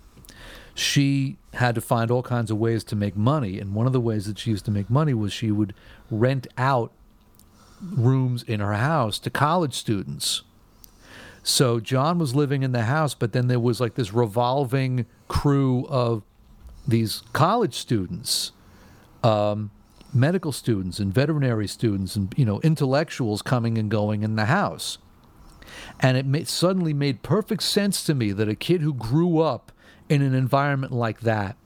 [0.77, 3.59] she had to find all kinds of ways to make money.
[3.59, 5.73] And one of the ways that she used to make money was she would
[6.11, 6.91] rent out
[7.81, 10.43] rooms in her house to college students.
[11.41, 15.87] So John was living in the house, but then there was like this revolving crew
[15.87, 16.21] of
[16.87, 18.51] these college students,
[19.23, 19.71] um,
[20.13, 24.97] medical students, and veterinary students, and you know intellectuals coming and going in the house.
[25.99, 29.71] And it ma- suddenly made perfect sense to me that a kid who grew up
[30.09, 31.57] in an environment like that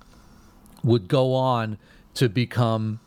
[0.83, 1.77] would go on
[2.15, 2.99] to become,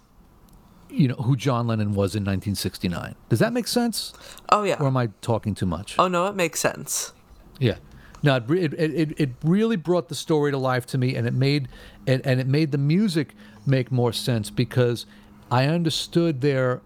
[0.89, 3.17] you know, who John Lennon was in 1969.
[3.29, 4.13] Does that make sense?
[4.51, 4.77] Oh yeah.
[4.81, 5.97] Or am I talking too much?
[5.99, 7.13] Oh no, it makes sense.
[7.59, 7.77] Yeah.
[8.25, 11.69] No, it, it, it, really brought the story to life to me, and it made
[12.07, 13.35] and, and it made the music
[13.67, 15.05] make more sense because
[15.51, 16.81] I understood their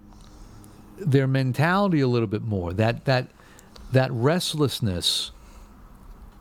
[0.99, 2.73] their mentality a little bit more.
[2.73, 3.29] That that
[3.93, 5.31] that restlessness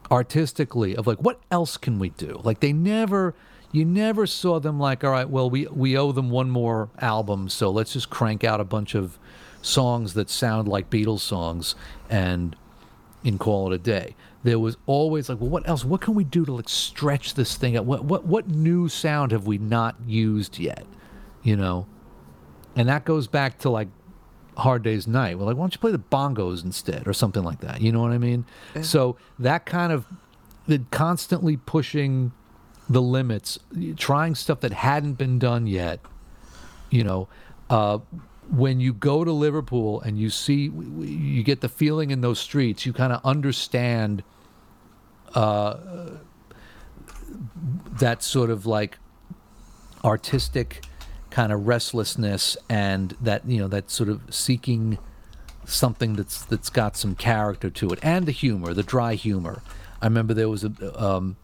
[0.10, 2.42] artistically of like what else can we do?
[2.44, 3.36] Like they never
[3.72, 7.50] you never saw them like all right, well we we owe them one more album,
[7.50, 9.20] so let's just crank out a bunch of
[9.62, 11.76] songs that sound like Beatles songs
[12.10, 12.56] and
[13.24, 14.16] and call it a day.
[14.48, 15.84] There was always like, well, what else?
[15.84, 17.84] What can we do to like stretch this thing out?
[17.84, 20.86] What what what new sound have we not used yet?
[21.44, 21.86] You know,
[22.74, 23.90] and that goes back to like
[24.56, 25.38] Hard Day's Night.
[25.38, 27.82] We're like, why don't you play the bongos instead, or something like that?
[27.82, 28.46] You know what I mean?
[28.84, 30.06] So that kind of
[30.66, 32.32] the constantly pushing
[32.90, 33.60] the limits,
[33.98, 36.00] trying stuff that hadn't been done yet.
[36.90, 37.28] You know,
[37.70, 37.98] uh,
[38.50, 42.86] when you go to Liverpool and you see, you get the feeling in those streets.
[42.86, 44.24] You kind of understand
[45.36, 45.78] uh,
[48.00, 48.98] that sort of like
[50.04, 50.86] artistic
[51.30, 54.98] kind of restlessness and that you know that sort of seeking
[55.66, 59.62] something that's that's got some character to it and the humor the dry humor.
[60.02, 61.36] I remember there was a um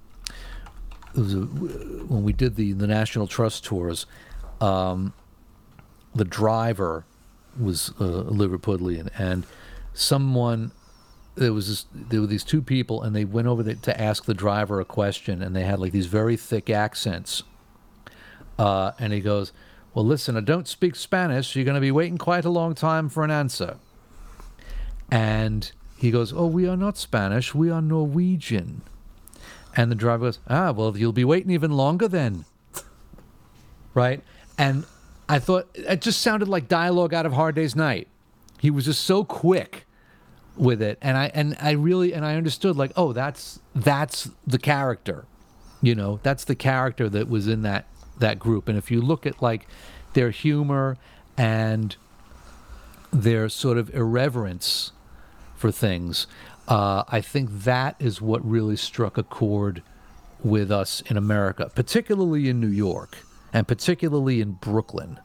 [1.15, 4.05] was a, when we did the the national trust tours
[4.61, 5.13] um
[6.15, 7.05] the driver
[7.59, 9.45] was uh, liverpudlian and
[9.93, 10.71] someone
[11.36, 14.25] there was this, there were these two people and they went over there to ask
[14.25, 17.43] the driver a question and they had like these very thick accents
[18.57, 19.51] uh, and he goes,
[19.93, 21.55] Well, listen, I don't speak Spanish.
[21.55, 23.77] You're going to be waiting quite a long time for an answer.
[25.11, 27.55] And he goes, Oh, we are not Spanish.
[27.55, 28.81] We are Norwegian.
[29.75, 32.45] And the driver goes, Ah, well, you'll be waiting even longer then.
[33.93, 34.21] Right?
[34.57, 34.86] And
[35.27, 38.07] I thought it just sounded like dialogue out of Hard Day's Night.
[38.59, 39.86] He was just so quick
[40.56, 40.97] with it.
[41.01, 45.26] And i and i really and i understood like oh that's that's the character
[45.82, 47.86] you know that's the character that was in that
[48.20, 48.70] that group.
[48.70, 49.68] And if you look at like
[50.14, 50.97] their humor
[51.38, 51.95] and
[53.12, 54.91] their sort of irreverence
[55.56, 56.28] for things
[56.68, 59.84] uh, i think that is what really struck a chord
[60.43, 63.18] with us in america particularly in new york
[63.51, 65.20] and particularly in brooklyn.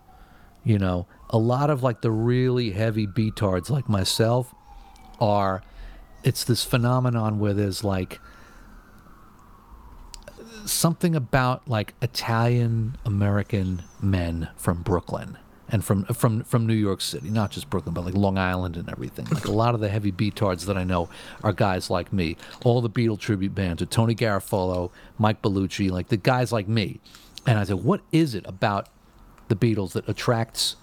[0.64, 4.54] You know a lot of like the really heavy beatards like myself
[5.20, 5.62] are
[6.24, 8.20] it's this phenomenon where there's like
[10.64, 15.38] something about like Italian American men from Brooklyn
[15.70, 18.88] and from from from New York City, not just Brooklyn, but like Long Island and
[18.88, 19.26] everything.
[19.26, 21.08] Like a lot of the heavy beatards that I know
[21.42, 22.36] are guys like me.
[22.64, 27.00] All the Beatle tribute bands are Tony Garofalo, Mike Bellucci, like the guys like me.
[27.46, 28.88] And I said, what is it about
[29.48, 30.76] the Beatles that attracts,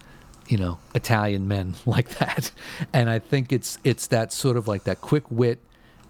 [0.47, 2.51] you know, Italian men like that?
[2.93, 5.59] And I think it's it's that sort of like that quick wit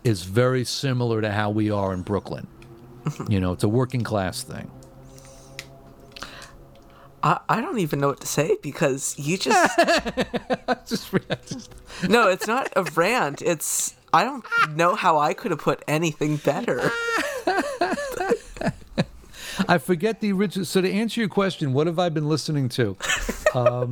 [0.03, 2.47] is very similar to how we are in Brooklyn.
[3.29, 4.71] You know, it's a working class thing.
[7.21, 9.79] I, I don't even know what to say because you just
[10.87, 11.11] Just,
[11.47, 11.73] just
[12.07, 13.41] no, it's not a rant.
[13.41, 16.91] It's I don't know how I could have put anything better.
[19.67, 20.65] I forget the original.
[20.65, 22.97] So to answer your question, what have I been listening to?
[23.53, 23.91] Um,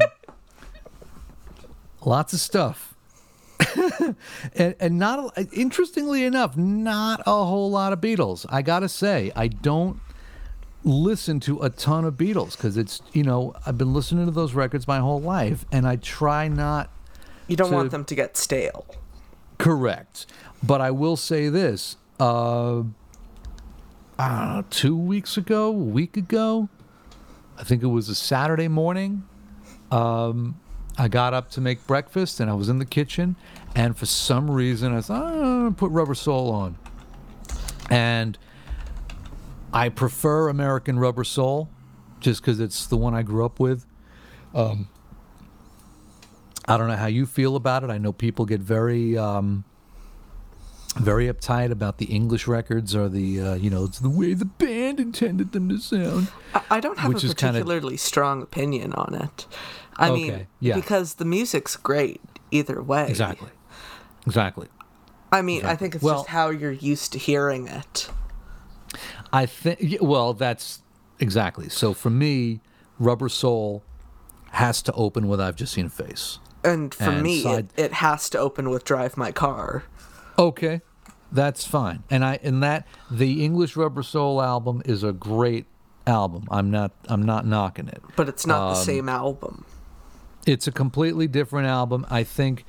[2.06, 2.96] lots of stuff,
[4.56, 8.46] and, and not interestingly enough, not a whole lot of Beatles.
[8.50, 10.00] I gotta say, I don't
[10.84, 14.54] listen to a ton of Beatles because it's you know I've been listening to those
[14.54, 16.90] records my whole life, and I try not
[17.48, 18.86] You don't So- want them to get stale.
[19.58, 20.26] Correct.
[20.62, 21.98] But I will say this.
[22.20, 22.84] Uh,
[24.18, 26.70] I don't know, two weeks ago, a week ago,
[27.58, 29.24] I think it was a Saturday morning.
[29.92, 30.60] Um,
[30.98, 33.36] I got up to make breakfast and I was in the kitchen.
[33.76, 36.78] And for some reason, I thought, oh, I'm going to put Rubber Soul on.
[37.90, 38.38] And
[39.74, 41.70] I prefer American Rubber Soul
[42.20, 43.86] just because it's the one I grew up with.
[44.54, 44.88] Um,
[46.68, 47.90] I don't know how you feel about it.
[47.90, 49.66] I know people get very, um,
[50.96, 54.46] very uptight about the English records or the, uh, you know, it's the way the
[54.46, 56.32] band intended them to sound.
[56.70, 59.48] I, don't have a is kinda- particularly strong opinion on it.
[59.98, 60.76] I Okay, mean, yeah.
[60.76, 62.22] because the music's great
[62.52, 63.08] either way.
[63.08, 63.50] Exactly.
[64.26, 64.68] Exactly.
[65.32, 68.10] I mean, I think it's Well- just how you're used to hearing it.
[69.32, 70.82] I think, well, that's
[71.20, 71.70] exactly.
[71.70, 72.62] So for me,
[73.00, 73.84] Rubber Soul
[74.52, 76.38] has to open with I've Just Seen a Face.
[76.64, 79.84] And for And me, side- it, it has to open with Drive My Car.
[80.38, 80.82] Okay,
[81.32, 82.04] that's fine.
[82.10, 85.66] And I and that the English Rubber Soul album is a great
[86.08, 86.46] album.
[86.52, 88.02] I'm not I'm not knocking it.
[88.16, 89.66] But it's not Um, the same album.
[90.46, 92.06] It's a completely different album.
[92.10, 92.66] I think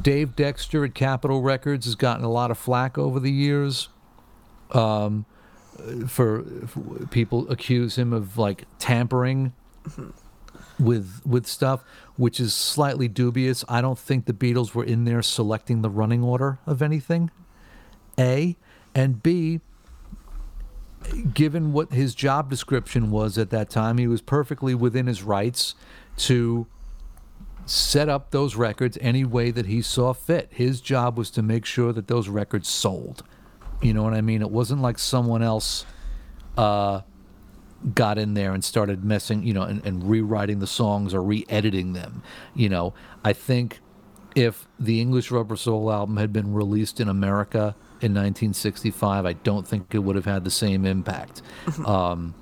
[0.00, 3.88] Dave Dexter at Capitol Records has gotten a lot of flack over the years.
[4.72, 5.26] Um,
[6.06, 9.52] for, for people accuse him of like tampering
[10.78, 11.84] with with stuff,
[12.16, 13.64] which is slightly dubious.
[13.68, 17.30] I don't think the Beatles were in there selecting the running order of anything.
[18.18, 18.56] A
[18.94, 19.60] and B.
[21.32, 25.74] Given what his job description was at that time, he was perfectly within his rights
[26.18, 26.66] to
[27.66, 30.48] set up those records any way that he saw fit.
[30.50, 33.22] His job was to make sure that those records sold.
[33.80, 34.42] You know what I mean?
[34.42, 35.86] It wasn't like someone else
[36.56, 37.00] uh,
[37.94, 41.92] got in there and started messing, you know, and, and rewriting the songs or re-editing
[41.92, 42.22] them.
[42.54, 42.94] You know,
[43.24, 43.80] I think
[44.34, 49.66] if the English Rubber Soul album had been released in America in 1965, I don't
[49.66, 51.42] think it would have had the same impact.
[51.86, 52.34] um,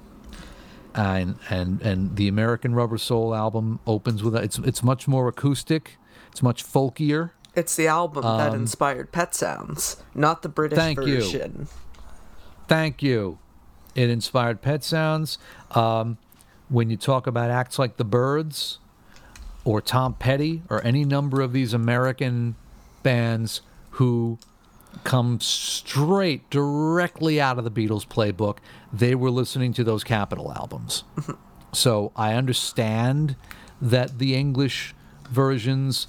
[0.99, 5.97] and and and the American Rubber Soul album opens with it's it's much more acoustic,
[6.31, 7.31] it's much folkier.
[7.55, 11.67] It's the album that inspired Pet Sounds, not the British Um, Thank you.
[12.69, 13.39] Thank you.
[13.95, 15.39] It inspired Pet Sounds.
[15.73, 16.19] Um,
[16.69, 18.79] when you talk about acts like the Byrds
[19.65, 22.55] or Tom Petty or any number of these American
[23.03, 24.39] bands who
[25.05, 28.59] come straight directly out of the Beatles playbook,
[28.93, 31.05] they were listening to those Capitol albums.
[31.73, 33.37] so I understand
[33.81, 34.95] that the English
[35.31, 36.09] versions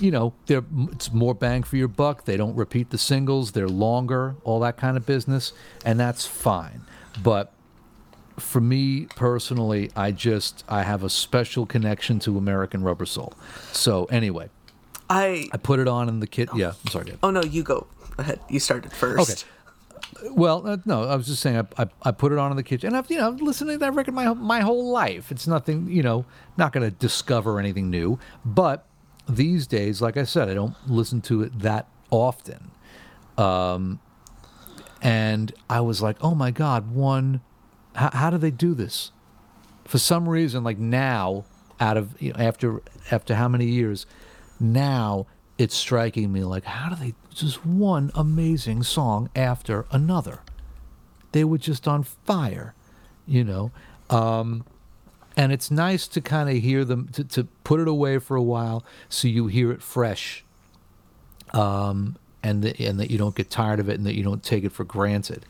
[0.00, 2.24] you know, they're it's more bang for your buck.
[2.24, 3.52] They don't repeat the singles.
[3.52, 5.52] They're longer, all that kind of business,
[5.84, 6.82] and that's fine.
[7.22, 7.52] But
[8.38, 13.34] for me personally, I just I have a special connection to American Rubber Soul.
[13.72, 14.48] So anyway,
[15.10, 16.48] I I put it on in the kit.
[16.54, 17.06] Yeah, I'm sorry.
[17.06, 17.18] Dave.
[17.22, 17.86] oh no, you go
[18.16, 18.40] ahead.
[18.48, 19.44] You started first.
[19.44, 20.30] Okay.
[20.32, 22.62] Well, uh, no, I was just saying I, I, I put it on in the
[22.62, 25.30] kitchen, and I've you know I've listened to that record my my whole life.
[25.30, 26.24] It's nothing, you know,
[26.56, 28.18] not going to discover anything new.
[28.44, 28.86] But
[29.28, 32.70] these days, like I said, I don't listen to it that often.
[33.36, 34.00] Um,
[35.02, 37.40] and I was like, oh my god, one,
[37.94, 39.12] how, how do they do this?
[39.86, 41.44] For some reason, like now,
[41.80, 44.06] out of you know, after after how many years,
[44.60, 45.26] now
[45.58, 50.40] it's striking me like how do they just one amazing song after another?
[51.32, 52.74] They were just on fire,
[53.26, 53.70] you know.
[54.08, 54.64] Um,
[55.36, 58.42] and it's nice to kind of hear them to, to put it away for a
[58.42, 60.44] while so you hear it fresh
[61.52, 64.42] um, and that and that you don't get tired of it and that you don't
[64.42, 65.46] take it for granted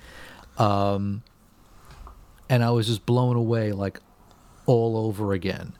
[0.58, 1.22] um,
[2.50, 4.00] and i was just blown away like
[4.66, 5.72] all over again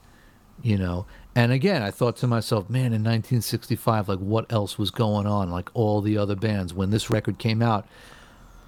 [0.63, 1.07] you know.
[1.35, 5.51] And again, I thought to myself, man, in 1965, like what else was going on?
[5.51, 6.75] Like all the other bands.
[6.75, 7.87] When this record came out,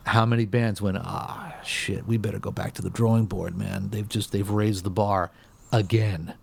[0.06, 3.88] how many bands went, ah, shit, we better go back to the drawing board, man.
[3.90, 5.30] They've just they've raised the bar
[5.72, 6.34] again,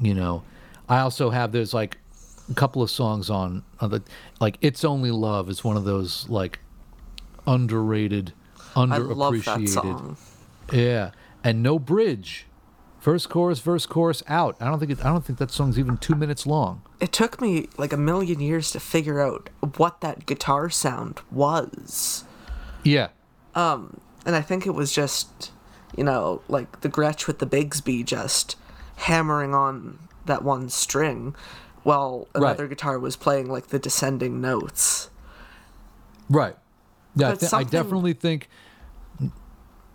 [0.00, 0.42] you know.
[0.88, 1.98] I also have there's like
[2.50, 4.02] a couple of songs on, on the
[4.40, 6.58] like "It's Only Love" is one of those like
[7.46, 8.32] underrated,
[8.74, 9.68] I love that underappreciated.
[9.68, 10.16] song.
[10.72, 11.10] Yeah,
[11.42, 12.46] and no bridge.
[13.00, 14.56] First chorus, verse chorus out.
[14.60, 16.82] I don't think it, I don't think that song's even two minutes long.
[17.00, 19.48] It took me like a million years to figure out
[19.78, 22.24] what that guitar sound was.
[22.84, 23.08] Yeah,
[23.54, 25.50] Um, And I think it was just,
[25.96, 28.56] you know, like the Gretsch with the Bigsby just
[28.96, 31.34] hammering on that one string
[31.82, 35.08] while another guitar was playing like the descending notes.
[36.28, 36.56] right.
[37.16, 38.48] Yeah, thi- I definitely think.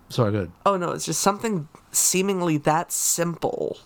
[0.08, 0.52] Sorry, good.
[0.64, 3.78] Oh no, it's just something seemingly that simple,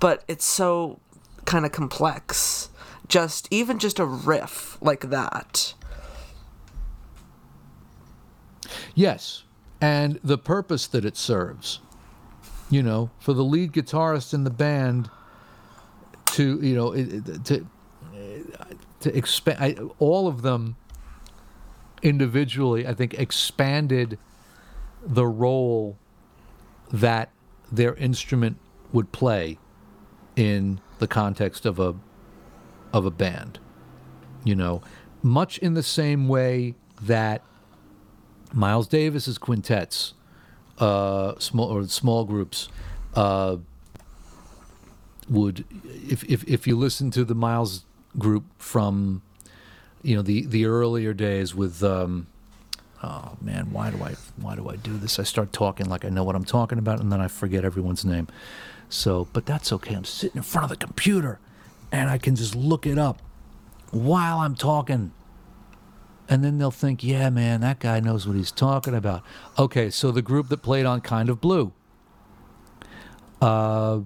[0.00, 1.00] but it's so
[1.44, 2.70] kind of complex.
[3.08, 5.74] Just even just a riff like that.
[8.94, 9.44] Yes,
[9.80, 11.80] and the purpose that it serves.
[12.70, 15.10] You know, for the lead guitarist in the band
[16.32, 17.66] to you know to
[18.58, 18.64] uh,
[19.00, 20.76] to expand all of them
[22.02, 22.86] individually.
[22.86, 24.18] I think expanded
[25.06, 25.98] the role
[26.92, 27.30] that
[27.70, 28.58] their instrument
[28.92, 29.58] would play
[30.36, 31.94] in the context of a
[32.92, 33.58] of a band.
[34.44, 34.82] You know,
[35.22, 37.42] much in the same way that
[38.52, 40.14] Miles Davis's quintets,
[40.78, 42.68] uh, small or small groups,
[43.14, 43.56] uh,
[45.28, 47.84] would if, if if you listen to the Miles
[48.16, 49.22] group from,
[50.02, 52.28] you know the the earlier days with, um,
[53.04, 55.18] oh man, why do I why do I do this?
[55.18, 58.04] I start talking like I know what I'm talking about, and then I forget everyone's
[58.04, 58.26] name.
[58.88, 59.94] So, but that's okay.
[59.94, 61.38] I'm sitting in front of the computer,
[61.92, 63.20] and I can just look it up
[63.90, 65.12] while I'm talking
[66.28, 69.22] and then they'll think, yeah, man, that guy knows what he's talking about.
[69.58, 71.72] Okay, so the group that played on Kind of Blue,
[73.42, 74.00] uh,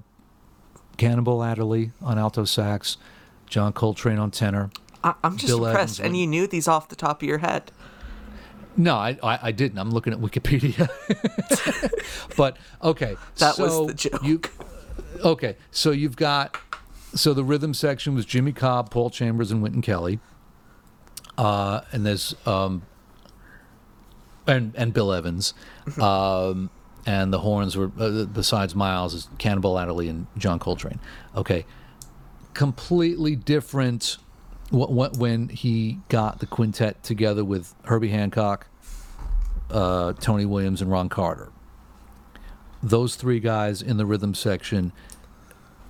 [0.97, 2.97] Cannonball Adderley on alto sax,
[3.47, 4.71] John Coltrane on tenor.
[5.05, 7.71] I- I'm just Bill impressed, and you knew these off the top of your head.
[8.79, 9.79] No, I, I, I didn't.
[9.79, 10.89] I'm looking at Wikipedia.
[12.37, 14.23] but okay, That was so the joke.
[14.23, 14.41] You,
[15.25, 16.57] okay, so you've got
[17.13, 20.21] so the rhythm section was Jimmy Cobb, Paul Chambers, and Wynton Kelly.
[21.37, 22.83] Uh, and there's um,
[24.47, 25.55] and and Bill Evans,
[26.01, 26.71] um,
[27.05, 31.01] and the horns were uh, besides Miles is Cannonball Adderley and John Coltrane.
[31.35, 31.67] Okay,
[32.55, 34.19] completely different.
[34.71, 38.67] Wh- wh- When he got the quintet together with Herbie Hancock,
[39.71, 41.51] uh, Tony Williams, and Ron Carter,
[42.83, 44.93] those three guys in the rhythm section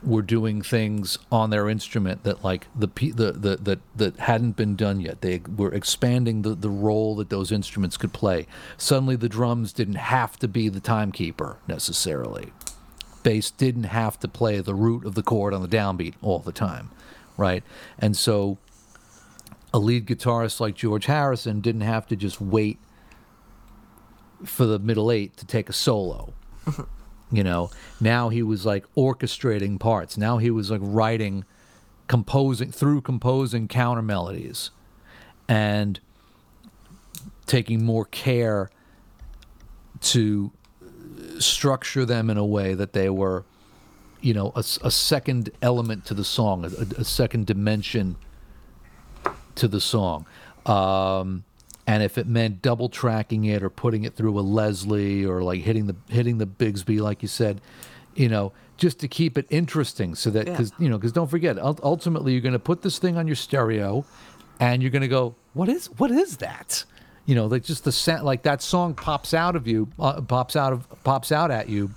[0.03, 4.77] were doing things on their instrument that like the the, the that that hadn't been
[4.77, 5.21] done yet.
[5.21, 8.47] They were expanding the the role that those instruments could play.
[8.77, 12.53] Suddenly, the drums didn't have to be the timekeeper necessarily.
[13.25, 16.53] Bass didn't have to play the root of the chord on the downbeat all the
[16.53, 16.91] time,
[17.37, 17.65] right?
[17.99, 18.59] And so,
[19.73, 22.79] a lead guitarist like George Harrison didn't have to just wait
[24.45, 26.33] for the middle eight to take a solo
[27.31, 27.71] you know?
[28.01, 30.17] Now he was like orchestrating parts.
[30.17, 31.45] Now he was like writing
[32.07, 34.71] composing through composing counter melodies
[35.47, 36.01] and
[37.45, 38.71] taking more care
[40.01, 40.53] to
[41.39, 43.45] structure them in a way that they were
[44.21, 48.17] you know a second element to the song a, a second dimension
[49.59, 50.27] to the song
[50.67, 51.45] um,
[51.87, 55.61] and if it meant double tracking it or putting it through a Leslie or like
[55.61, 57.61] hitting the hitting the Bigsby like you said
[58.15, 60.53] you know just to keep it interesting so that Yeah.
[60.53, 63.37] because you know because don't forget ultimately you're going to put this thing on your
[63.37, 64.05] stereo
[64.61, 66.85] and you're going to go what is what is that
[67.27, 70.57] you know like just the sound like that song pops out of you uh, pops
[70.57, 71.91] out of pops out at you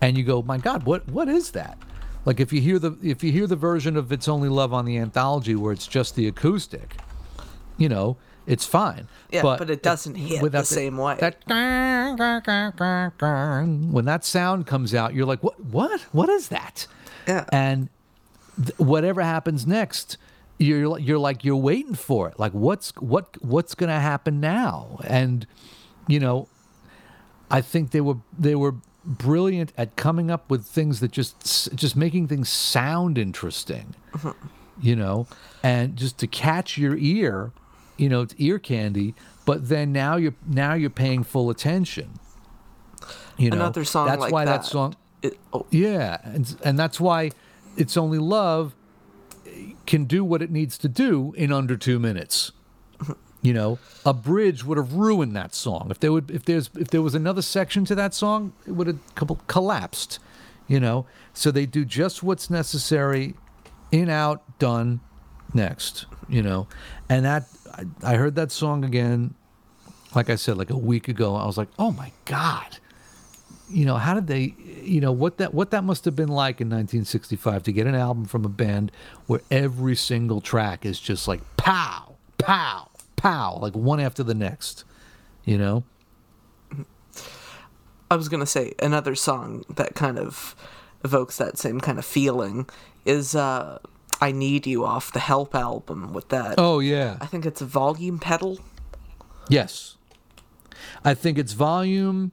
[0.00, 1.78] and you go, "My God, what what is that?"
[2.24, 4.84] Like if you hear the if you hear the version of "It's Only Love" on
[4.84, 6.96] the anthology where it's just the acoustic,
[7.78, 8.16] you know,
[8.46, 9.08] it's fine.
[9.30, 11.16] Yeah, but it doesn't hit the without same way.
[11.18, 11.38] That
[13.92, 15.58] when that sound comes out, you're like, "What?
[15.64, 16.00] What?
[16.12, 16.86] What is that?"
[17.26, 17.44] Yeah.
[17.52, 17.88] And
[18.56, 20.18] th- whatever happens next,
[20.58, 22.38] you're you're like you're waiting for it.
[22.38, 25.00] Like what's what what's going to happen now?
[25.04, 25.46] And
[26.06, 26.48] you know,
[27.50, 28.74] I think they were they were
[29.10, 33.94] brilliant at coming up with things that just just making things sound interesting.
[34.12, 34.46] Mm-hmm.
[34.80, 35.26] You know,
[35.62, 37.52] and just to catch your ear,
[37.98, 42.18] you know, it's ear candy, but then now you're now you're paying full attention.
[43.36, 44.66] You know, Another song that's like why that that.
[44.66, 47.32] song It, oh, Yeah, and and that's why
[47.76, 48.74] it's only love
[49.86, 52.52] can do what it needs to do in under two minutes.
[53.42, 55.88] You know, a bridge would have ruined that song.
[55.90, 58.86] If there would, if there's, if there was another section to that song, it would
[58.86, 60.18] have collapsed.
[60.68, 63.34] You know, so they do just what's necessary,
[63.90, 65.00] in out done,
[65.54, 66.06] next.
[66.28, 66.68] You know,
[67.08, 69.34] and that I, I heard that song again,
[70.14, 71.34] like I said, like a week ago.
[71.34, 72.78] I was like, oh my god,
[73.70, 76.60] you know how did they you know what that what that must have been like
[76.60, 78.90] in 1965 to get an album from a band
[79.26, 82.88] where every single track is just like pow pow
[83.20, 84.84] pow like one after the next
[85.44, 85.84] you know
[88.10, 90.56] I was gonna say another song that kind of
[91.04, 92.68] evokes that same kind of feeling
[93.04, 93.78] is uh,
[94.20, 96.12] "I Need You" off the Help album.
[96.12, 98.58] With that, oh yeah I think it's a volume pedal.
[99.48, 99.96] yes
[101.04, 102.30] i think it's volume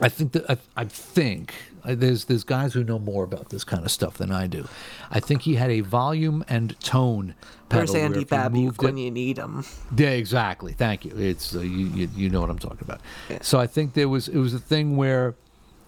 [0.00, 1.54] i think that i, I think
[1.94, 4.66] there's there's guys who know more about this kind of stuff than i do
[5.10, 7.34] i think he had a volume and tone
[7.68, 9.64] pedal Where's Andy you when you need him?
[9.96, 10.72] Yeah, exactly.
[10.72, 11.16] Thank you.
[11.16, 13.00] It's uh, you, you you know what I'm talking about.
[13.28, 13.38] Yeah.
[13.42, 15.34] So I think there was it was a thing where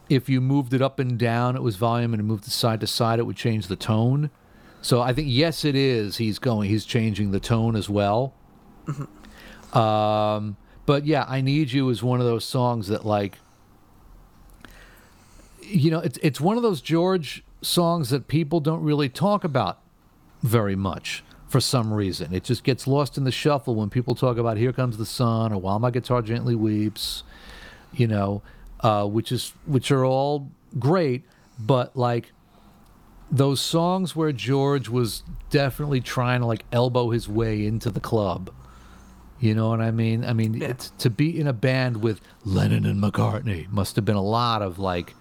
[0.08, 2.80] if you moved it up and down, it was volume, and it moved it side
[2.80, 4.30] to side, it would change the tone.
[4.80, 6.16] So I think yes, it is.
[6.16, 6.68] He's going.
[6.68, 8.34] He's changing the tone as well.
[9.72, 13.38] Um, but yeah, I need you is one of those songs that like.
[15.68, 19.78] You know, it's it's one of those George songs that people don't really talk about
[20.42, 22.32] very much for some reason.
[22.32, 25.52] It just gets lost in the shuffle when people talk about "Here Comes the Sun"
[25.52, 27.22] or "While My Guitar Gently Weeps,"
[27.92, 28.42] you know,
[28.80, 31.24] uh, which is which are all great,
[31.58, 32.32] but like
[33.30, 38.50] those songs where George was definitely trying to like elbow his way into the club.
[39.38, 40.24] You know what I mean?
[40.24, 40.68] I mean, Yeah.
[40.68, 44.62] it's, to be in a band with Lennon and McCartney must have been a lot
[44.62, 45.14] of like,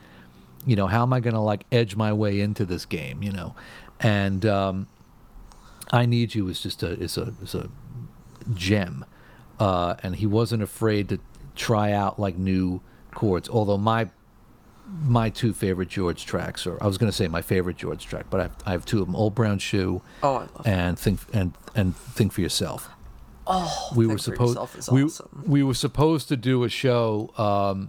[0.67, 3.23] you know, how am I going to like edge my way into this game?
[3.23, 3.55] You know,
[3.99, 4.87] and um,
[5.91, 7.69] I Need You is just a is a is a
[8.53, 9.05] gem,
[9.59, 11.19] uh, and he wasn't afraid to
[11.55, 12.81] try out like new
[13.15, 13.49] chords.
[13.49, 14.09] Although my
[15.03, 18.25] my two favorite George tracks or I was going to say my favorite George track,
[18.29, 21.53] but I have, I have two of them: Old Brown Shoe Oh, and think and
[21.75, 22.89] and think for yourself.
[23.49, 25.43] Oh, We Think were for supposed Yourself is we awesome.
[25.47, 27.87] we were supposed to do a show um,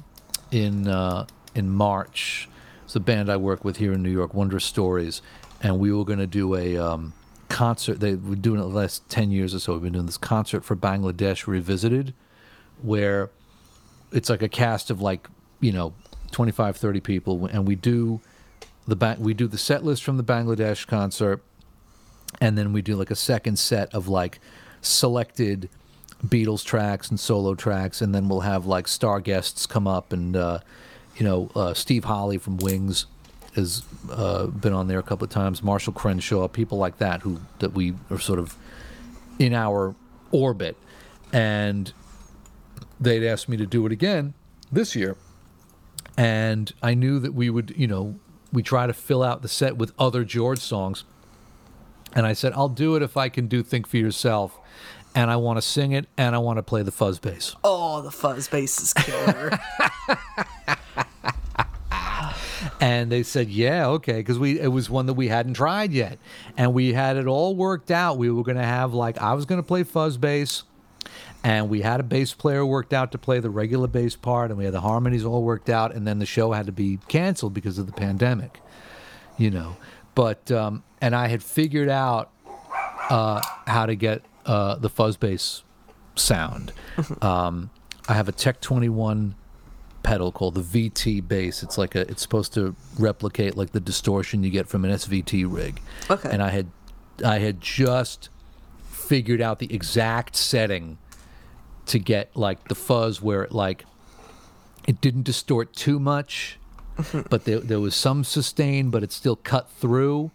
[0.53, 2.49] in uh, in March.
[2.89, 5.21] It's a band I work with here in New York, Wondrous Stories,
[5.61, 7.13] and we were going to do a um,
[7.51, 8.01] concert.
[8.01, 9.75] They were doing it the last ten years or so.
[9.75, 12.15] We've been doing this concert for Bangladesh Revisited,
[12.81, 13.29] where
[14.11, 15.29] it's like a cast of like
[15.61, 15.93] you know
[16.31, 18.23] 25 30 people and we do
[18.87, 21.43] the ba- we do the set list from the Bangladesh concert
[22.41, 24.41] and then we do like a second set of like
[24.81, 25.69] selected
[26.25, 30.35] Beatles tracks and solo tracks and then we'll have like star guests come up and
[30.35, 30.61] uh,
[31.19, 33.07] you know uh, Steve Holley from Wings
[33.55, 37.41] has uh, been on there a couple of times Marshall Crenshaw people like that who
[37.59, 38.57] that we are sort of
[39.39, 39.95] in our
[40.31, 40.77] orbit
[41.33, 41.93] and
[43.01, 44.35] they'd asked me to do it again
[44.73, 45.17] this year
[46.19, 48.19] and I knew that we would, you know,
[48.53, 51.05] we try to fill out the set with other George songs.
[52.13, 54.59] And I said, I'll do it if I can do Think for Yourself.
[55.15, 57.55] And I want to sing it and I want to play the fuzz bass.
[57.63, 59.53] Oh, the fuzz bass is killer.
[62.81, 66.19] And they said, "Yeah, okay," because we it was one that we hadn't tried yet,
[66.57, 68.19] and we had it all worked out.
[68.19, 70.65] We were going to have like I was going to play fuzz bass,
[71.45, 74.59] and we had a bass player worked out to play the regular bass part, and
[74.59, 77.55] we had the harmonies all worked out, and then the show had to be canceled
[77.55, 78.61] because of the pandemic,
[79.37, 79.77] you know.
[80.15, 82.31] But um, and I had figured out
[83.09, 85.63] uh, how to get uh, the fuzz bass
[86.17, 86.73] sound.
[87.23, 87.71] um,
[88.09, 89.35] I have a Tech Twenty One
[90.09, 91.63] pedal called the VT bass.
[91.63, 95.45] It's like a it's supposed to replicate like the distortion you get from an SVT
[95.47, 95.81] rig.
[96.11, 96.31] Okay.
[96.31, 96.71] And I had
[97.25, 98.31] I had just
[98.91, 100.97] figured out the exact setting
[101.87, 103.85] to get like the fuzz where it like
[104.87, 106.59] it didn't distort too much,
[107.29, 110.31] but there there was some sustain, but it still cut through.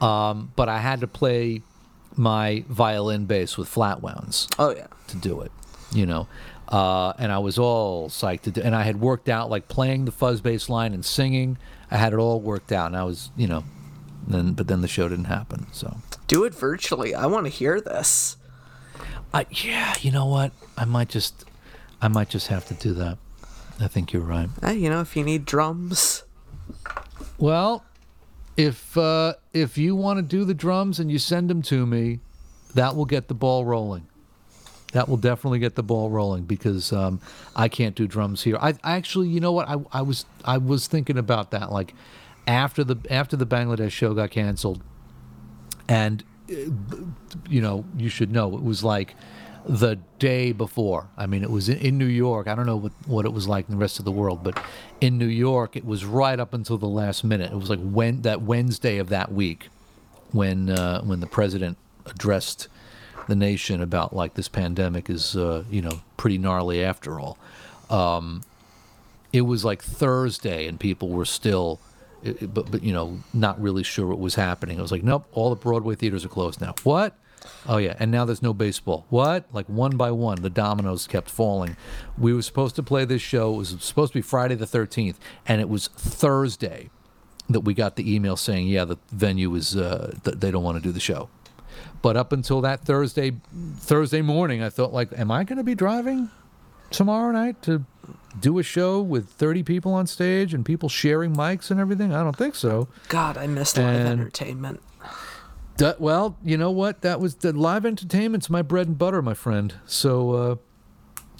[0.00, 1.62] Um, but I had to play
[2.16, 4.88] my violin bass with flat wounds oh yeah.
[5.08, 5.52] to do it,
[5.92, 6.28] you know.
[6.74, 10.06] Uh, and I was all psyched to do, and I had worked out like playing
[10.06, 11.56] the fuzz bass line and singing.
[11.88, 13.62] I had it all worked out, and I was, you know,
[14.26, 15.68] then but then the show didn't happen.
[15.70, 17.14] So, Do it virtually.
[17.14, 18.38] I want to hear this.
[19.32, 20.50] I yeah, you know what?
[20.76, 21.44] I might just,
[22.02, 23.18] I might just have to do that.
[23.78, 24.48] I think you're right.
[24.60, 26.24] Hey, you know, if you need drums.
[27.38, 27.84] Well,
[28.56, 32.18] if uh, if you want to do the drums and you send them to me,
[32.74, 34.08] that will get the ball rolling.
[34.94, 37.20] That will definitely get the ball rolling because um,
[37.56, 38.56] I can't do drums here.
[38.60, 39.68] I, I actually, you know what?
[39.68, 41.72] I, I was I was thinking about that.
[41.72, 41.94] Like
[42.46, 44.82] after the after the Bangladesh show got canceled,
[45.88, 46.54] and uh,
[47.48, 49.16] you know you should know it was like
[49.66, 51.08] the day before.
[51.16, 52.46] I mean, it was in, in New York.
[52.46, 54.62] I don't know what, what it was like in the rest of the world, but
[55.00, 57.50] in New York, it was right up until the last minute.
[57.50, 59.70] It was like when that Wednesday of that week
[60.30, 62.68] when uh, when the president addressed
[63.26, 67.38] the nation about like this pandemic is uh, you know pretty gnarly after all.
[67.90, 68.42] Um,
[69.32, 71.80] it was like Thursday, and people were still,
[72.22, 74.78] it- but but you know not really sure what was happening.
[74.78, 76.74] It was like, nope, all the Broadway theaters are closed now.
[76.84, 77.16] What?
[77.68, 79.04] Oh yeah, and now there's no baseball.
[79.10, 79.44] What?
[79.52, 81.76] Like one by one, the dominoes kept falling.
[82.16, 83.52] We were supposed to play this show.
[83.54, 85.16] It was supposed to be Friday the 13th,
[85.46, 86.88] and it was Thursday
[87.50, 90.78] that we got the email saying, yeah, the venue is uh, th- they don't want
[90.78, 91.28] to do the show.
[92.02, 93.32] But up until that Thursday
[93.78, 96.30] Thursday morning, I thought like, am I going to be driving
[96.90, 97.84] tomorrow night to
[98.40, 102.12] do a show with 30 people on stage and people sharing mics and everything?
[102.12, 102.88] I don't think so.
[103.08, 104.80] God, I missed live And- entertainment.
[105.76, 107.00] Du- well, you know what?
[107.00, 109.74] That was the live entertainment's my bread and butter, my friend.
[109.86, 110.56] So, uh,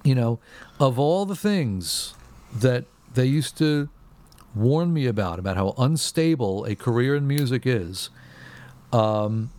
[0.03, 0.41] you know,
[0.81, 2.15] of all the things
[2.53, 2.85] that
[3.15, 3.89] they used to
[4.55, 8.11] warn me about, about how unstable a career in music is,
[8.93, 9.51] um,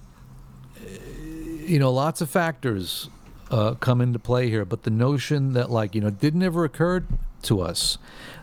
[1.66, 3.10] you know, lots of factors
[3.52, 4.66] uh, come into play here.
[4.66, 7.04] But the notion that, like, you know, it didn't ever occur
[7.44, 7.98] to us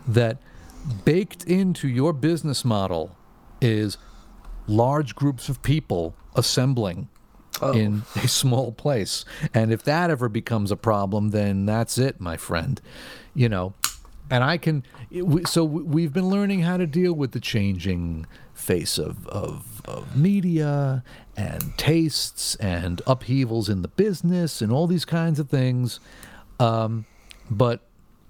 [0.07, 0.37] that
[1.05, 3.15] baked into your business model
[3.61, 3.97] is
[4.67, 7.09] large groups of people assembling
[7.73, 9.25] in a small place.
[9.53, 12.81] And if that ever becomes a problem, then that's it, my friend.
[13.33, 13.73] You know,
[14.29, 14.83] and I can.
[15.45, 18.25] So we've been learning how to deal with the changing
[18.63, 21.03] face of, of, of media
[21.35, 25.99] and tastes and upheavals in the business and all these kinds of things.
[26.59, 27.05] Um,
[27.49, 27.81] but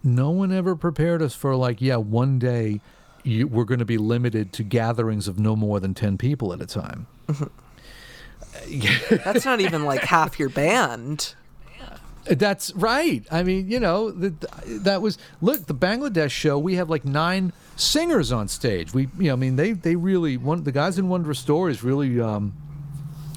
[0.03, 2.81] no one ever prepared us for like, yeah, one day
[3.23, 6.61] you, we're going to be limited to gatherings of no more than 10 people at
[6.61, 7.07] a time.
[9.09, 11.35] That's not even like half your band.
[12.25, 13.25] That's right.
[13.31, 14.41] I mean, you know, that
[14.83, 16.57] that was look the Bangladesh show.
[16.57, 18.93] We have like nine singers on stage.
[18.93, 22.21] We, you know, I mean, they they really one the guys in Wondrous Stories really
[22.21, 22.53] um,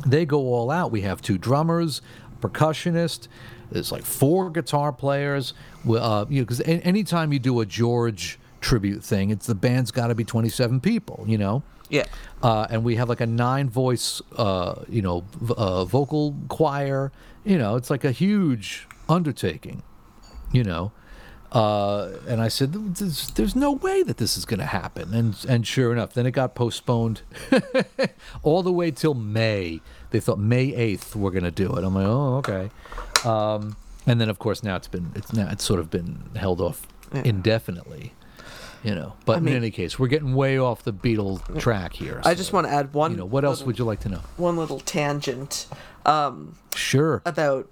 [0.06, 0.92] they go all out.
[0.92, 2.00] We have two drummers,
[2.40, 3.28] percussionist.
[3.70, 5.52] There's like four guitar players.
[5.88, 10.08] Uh, you know, because anytime you do a George tribute thing, it's the band's got
[10.08, 11.24] to be 27 people.
[11.26, 11.62] You know.
[11.88, 12.06] Yeah.
[12.42, 17.12] uh, and we have like a nine voice, uh, you know, v- uh, vocal choir.
[17.46, 19.82] You know, it's like a huge undertaking.
[20.52, 20.92] You know,
[21.52, 25.36] uh, and I said, there's, "There's no way that this is going to happen." And
[25.48, 27.22] and sure enough, then it got postponed
[28.42, 29.80] all the way till May.
[30.10, 31.84] They thought May eighth we're going to do it.
[31.84, 32.70] I'm like, oh, okay.
[33.24, 33.76] Um,
[34.06, 36.86] and then of course now it's been it's now it's sort of been held off
[37.12, 38.12] indefinitely.
[38.84, 42.20] You know, but mean- in any case, we're getting way off the Beatles track here.
[42.24, 43.10] I just want to add one.
[43.12, 44.20] you know, what else would you like to know?
[44.36, 45.66] One little tangent
[46.06, 47.20] um, Sure.
[47.26, 47.68] about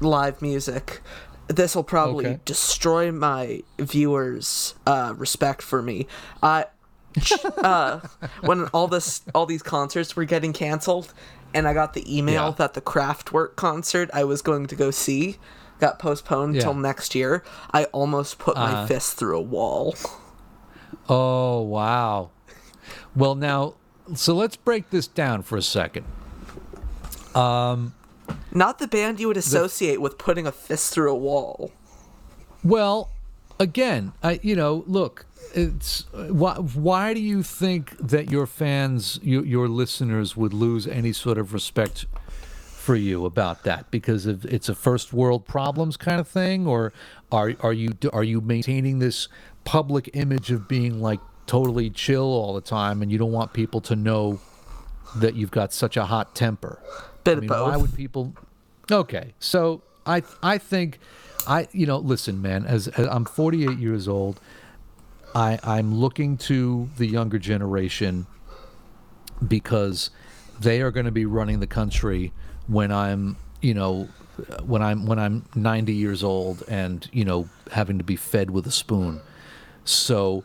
[0.00, 1.02] live music.
[1.48, 2.40] This will probably Okay.
[2.44, 6.06] destroy my viewers' uh, respect for me.
[6.42, 6.64] I
[7.58, 8.00] uh,
[8.42, 11.12] when all this all these concerts were getting canceled,
[11.54, 12.54] and I got the email Yeah.
[12.58, 15.36] that the Kraftwerk concert I was going to go see
[15.78, 16.62] got postponed Yeah.
[16.62, 17.44] till next year.
[17.72, 18.86] I almost put my Uh-huh.
[18.86, 19.94] fist through a wall.
[21.08, 22.30] Oh, wow.
[23.14, 23.74] Well, now,
[24.14, 26.04] so let's break this down for a second.
[27.36, 27.94] Um,
[28.52, 31.70] Not the band you would associate with putting a fist through a wall.
[32.64, 33.10] Well,
[33.60, 39.44] again, I you know, look, it's why why do you think that your fans, your,
[39.44, 42.06] your listeners would lose any sort of respect
[42.86, 46.92] for you about that because of it's a first world problems kind of thing or
[47.32, 49.26] are are you are you maintaining this
[49.64, 53.80] public image of being like totally chill all the time and you don't want people
[53.80, 54.38] to know
[55.16, 56.78] that you've got such a hot temper?
[57.26, 58.32] Bit I mean, why would people?
[58.90, 60.98] Okay, so I I think
[61.46, 62.64] I you know listen, man.
[62.64, 64.40] As, as I'm 48 years old,
[65.34, 68.26] I I'm looking to the younger generation
[69.46, 70.10] because
[70.58, 72.32] they are going to be running the country
[72.66, 74.08] when I'm you know
[74.64, 78.66] when I'm when I'm 90 years old and you know having to be fed with
[78.66, 79.20] a spoon.
[79.84, 80.44] So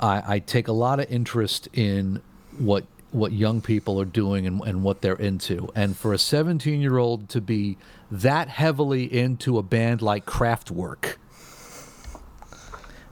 [0.00, 2.20] I, I take a lot of interest in
[2.58, 5.68] what what young people are doing and, and what they're into.
[5.74, 7.76] And for a 17 year old to be
[8.10, 11.16] that heavily into a band like Kraftwerk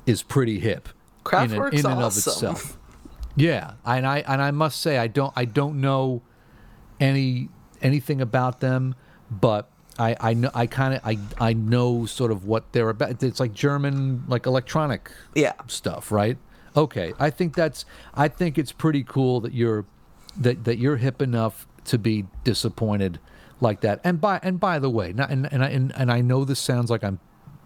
[0.07, 0.89] is pretty hip.
[0.89, 2.33] in and- Kraftwerk's in and of awesome.
[2.33, 2.77] itself.
[3.37, 6.21] Yeah, and I and I must say I don't I don't know
[6.99, 7.49] any
[7.81, 8.97] anything about them,
[9.31, 13.23] but I I know I kind of I I know sort of what they're about.
[13.23, 15.53] It's like German like electronic Yeah.
[15.69, 16.39] stuff, right?
[16.77, 19.85] Okay, I think that's I think it's pretty cool that you're
[20.37, 23.19] that that you're hip enough to be disappointed
[23.61, 24.01] like that.
[24.05, 26.61] And by and by the way, not, and and I and, and I know this
[26.61, 27.19] sounds like I'm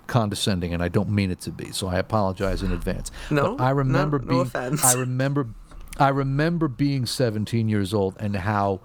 [0.07, 3.11] condescending and I don't mean it to be, so I apologize in advance.
[3.31, 4.85] No, but I no- remember no being offense.
[4.85, 5.49] I remember
[5.99, 8.81] I remember being 17 years old and how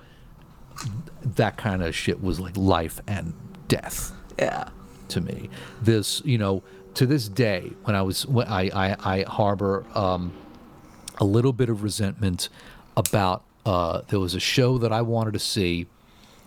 [1.24, 3.34] that kind of shit was like life and
[3.67, 4.70] death Yeah.
[5.09, 5.49] to me.
[5.82, 6.63] This, you know,
[6.96, 10.34] to this day, when I was, when I, I, I harbor um,
[11.18, 12.50] a little bit of resentment
[12.98, 13.44] about.
[13.66, 15.86] Uh, there was a show that I wanted to see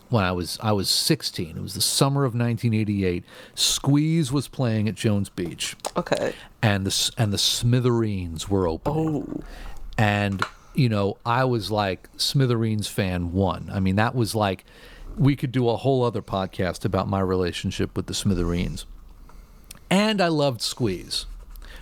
[0.09, 1.57] when I was I was 16.
[1.57, 3.22] It was the summer of 1988.
[3.55, 6.32] Squeeze was playing at Jones Beach, Okay.
[6.62, 9.40] and the and the Smithereens were open Oh.
[9.99, 10.43] and
[10.74, 14.64] you know i was like smithereens fan one i mean that was like
[15.18, 18.86] we could do a whole other podcast about my relationship with the smithereens
[19.93, 21.26] and i loved squeeze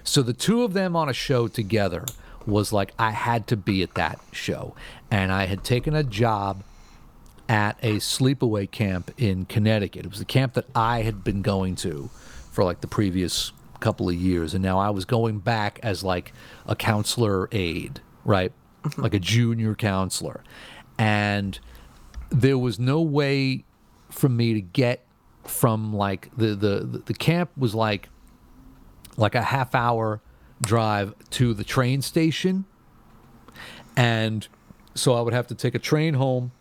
[0.03, 2.05] so the two of them on a show together
[2.47, 4.75] was like i had to be at that show
[5.11, 6.63] and i had taken a job
[7.51, 10.07] at a sleepaway camp in Connecticut.
[10.07, 12.09] It was the camp that I had been going to
[12.53, 13.51] for like the previous
[13.81, 16.33] couple of years, and now I was going back as like
[16.65, 18.53] a counselor aide, right?
[18.85, 19.03] Mm-hmm.
[19.03, 20.43] like a junior counselor.
[20.97, 21.59] And
[22.31, 23.65] there was no way
[24.11, 25.05] for me to get
[25.51, 28.09] from like the the the camp was like
[29.17, 30.21] like a half hour
[30.63, 32.65] drive to the train station
[33.97, 34.49] and
[34.95, 36.53] so I would have to take a train home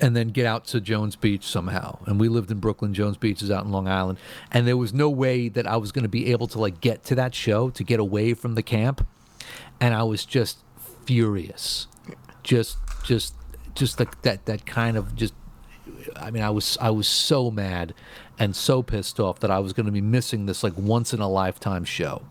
[0.00, 1.98] and then get out to Jones Beach somehow.
[2.06, 2.94] And we lived in Brooklyn.
[2.94, 4.18] Jones Beach is out in Long Island,
[4.50, 7.04] and there was no way that I was going to be able to like get
[7.04, 9.06] to that show to get away from the camp.
[9.80, 10.58] And I was just
[11.04, 11.86] furious,
[12.42, 13.34] just just
[13.74, 15.34] just like that that kind of just.
[16.16, 17.94] I mean, I was I was so mad
[18.38, 21.20] and so pissed off that I was going to be missing this like once in
[21.20, 22.22] a lifetime show.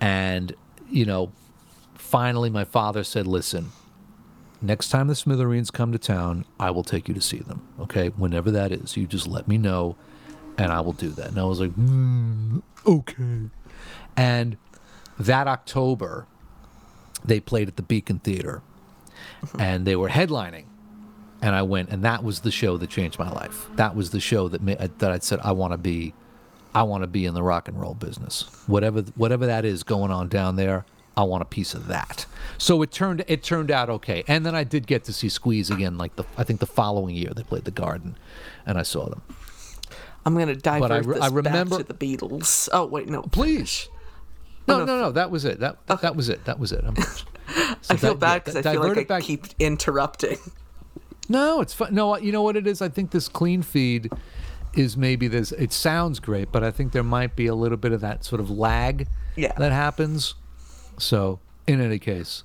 [0.00, 0.54] And
[0.90, 1.32] you know,
[1.94, 3.72] finally, my father said, "Listen."
[4.62, 7.66] next time the Smithereens come to town, I will take you to see them.
[7.80, 9.96] Okay, whenever that is, you just let me know,
[10.58, 11.28] and I will do that.
[11.28, 13.50] And I was like, mm, okay.
[14.16, 14.56] And
[15.18, 16.26] that October,
[17.24, 18.62] they played at the Beacon Theater,
[19.58, 20.64] and they were headlining.
[21.42, 23.68] And I went, and that was the show that changed my life.
[23.76, 26.12] That was the show that ma- uh, that I said I want to be,
[26.74, 28.42] I want to be in the rock and roll business.
[28.66, 30.84] Whatever whatever that is going on down there,
[31.16, 32.26] I want a piece of that.
[32.58, 34.22] So it turned it turned out okay.
[34.28, 37.14] And then I did get to see Squeeze again, like the I think the following
[37.14, 38.16] year they played the Garden,
[38.66, 39.22] and I saw them.
[40.26, 42.68] I'm gonna divert I re- this I remember- back to the Beatles.
[42.72, 43.22] Oh wait, no.
[43.22, 43.88] Please.
[44.68, 44.84] No, no.
[44.84, 45.12] no, no.
[45.12, 45.58] That was it.
[45.60, 46.44] That that was it.
[46.44, 46.84] That was it.
[46.86, 46.94] I'm,
[47.88, 50.36] I feel that- bad because I feel like I back- keep interrupting.
[51.30, 51.94] No, it's fun.
[51.94, 52.82] No, you know what it is?
[52.82, 54.10] I think this clean feed
[54.74, 55.52] is maybe this.
[55.52, 58.40] It sounds great, but I think there might be a little bit of that sort
[58.40, 59.06] of lag
[59.36, 59.52] Yeah.
[59.58, 60.34] that happens.
[60.98, 62.42] So, in any case,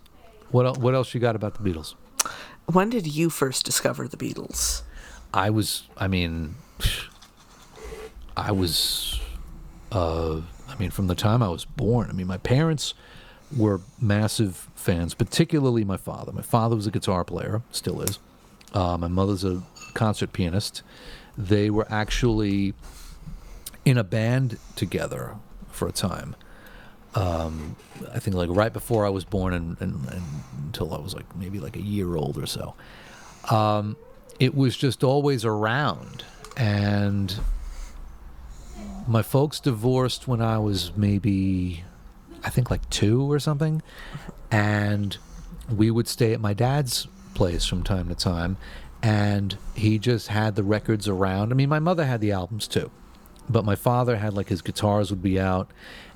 [0.51, 1.95] what el- what else you got about the Beatles?
[2.71, 4.83] When did you first discover the Beatles?
[5.33, 5.83] I was.
[5.97, 6.55] I mean,
[8.37, 9.19] I was.
[9.91, 12.09] Uh, I mean, from the time I was born.
[12.09, 12.93] I mean, my parents
[13.55, 16.31] were massive fans, particularly my father.
[16.31, 18.19] My father was a guitar player, still is.
[18.75, 19.63] Uh, my mother's a
[19.93, 20.83] concert pianist.
[21.37, 22.73] They were actually
[23.85, 25.37] in a band together
[25.71, 26.35] for a time.
[27.15, 27.77] Um,
[28.13, 30.23] I think like right before I was born and, and, and
[30.65, 32.75] until I was like maybe like a year old or so.
[33.49, 33.95] Um,
[34.39, 36.25] it was just always around.
[36.57, 37.33] And
[39.07, 41.85] my folks divorced when I was maybe,
[42.43, 43.81] I think like two or something.
[44.51, 45.17] And
[45.73, 48.57] we would stay at my dad's place from time to time.
[49.03, 51.51] And he just had the records around.
[51.51, 52.89] I mean, my mother had the albums too.
[53.47, 55.69] But my father had like his guitars would be out.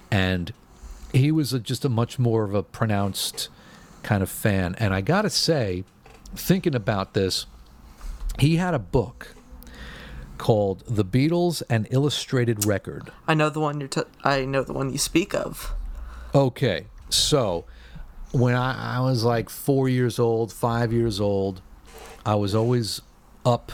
[0.09, 0.51] And
[1.13, 3.49] he was a, just a much more of a pronounced
[4.01, 4.75] kind of fan.
[4.79, 5.83] And I got to say,
[6.35, 7.45] thinking about this,
[8.39, 9.35] he had a book
[10.37, 13.11] called The Beatles an Illustrated Record.
[13.27, 13.89] I know the one you're.
[13.89, 15.73] T- I know the one you speak of.
[16.33, 17.65] Okay, so
[18.31, 21.61] when I, I was like four years old, five years old,
[22.25, 23.01] I was always
[23.45, 23.71] up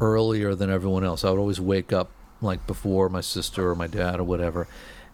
[0.00, 1.24] earlier than everyone else.
[1.24, 4.68] I would always wake up like before my sister or my dad or whatever.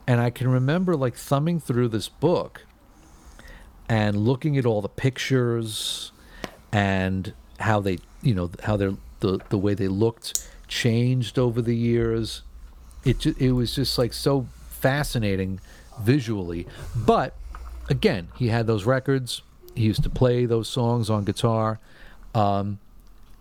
[0.07, 2.63] And I can remember like thumbing through this book
[3.89, 6.11] and looking at all the pictures
[6.73, 11.77] and how they, you know, how they're, the, the way they looked changed over the
[11.77, 12.43] years.
[13.05, 15.61] It, it was just like so fascinating
[16.01, 16.67] visually.
[16.97, 17.37] But
[17.91, 19.43] again, he had those records.
[19.75, 21.81] He used to play those songs on guitar.
[22.35, 22.79] Um,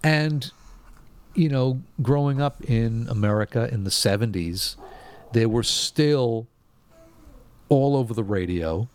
[0.04, 0.52] and,
[1.36, 4.76] you know, growing up in America in the 70s,
[5.32, 6.47] they were still
[7.70, 8.89] all over the radio,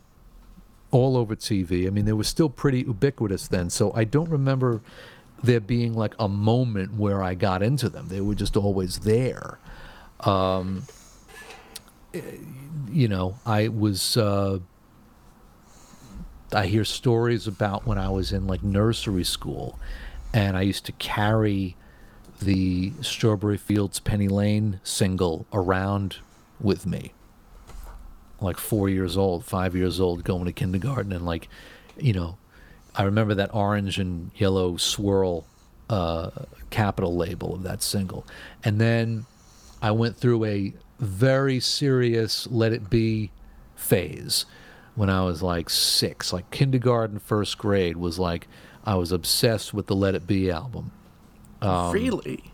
[0.91, 1.87] all over TV.
[1.87, 3.71] I mean, they were still pretty ubiquitous then.
[3.71, 4.81] So I don't remember
[5.43, 8.09] there being like a moment where I got into them.
[8.09, 9.59] They were just always there.
[10.21, 10.85] Um,
[12.13, 12.21] eh,
[12.91, 14.17] you know, I was.
[14.17, 14.59] Uh,
[16.55, 19.79] I hear stories about when I was in like nursery school,
[20.33, 21.77] and I used to carry
[22.41, 26.17] the Strawberry Fields Penny Lane single around
[26.61, 27.13] with me.
[28.41, 31.49] Like four years old, five years old, going to kindergarten, and like,
[31.97, 32.39] you know,
[32.95, 35.47] I remember that orange and yellow swirl
[35.91, 36.31] uh,
[36.71, 38.27] Capitol label of that single.
[38.63, 39.27] And then
[39.83, 43.31] I went through a very serious Let It Be
[43.77, 44.47] phase
[44.95, 48.47] when I was like six, like kindergarten, first grade was like
[48.85, 50.93] I was obsessed with the Let It Be album.
[51.61, 52.53] Um, really?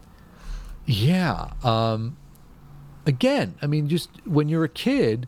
[0.87, 1.53] Yeah.
[1.63, 2.17] Um,
[3.07, 5.27] again, I mean, just when you're a kid,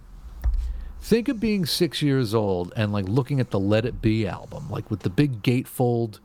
[1.00, 4.70] think of being six years old and like looking at the Let It Be album,
[4.70, 6.20] like with the big gatefold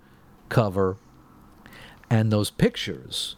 [0.49, 0.97] cover
[2.09, 3.35] and those pictures,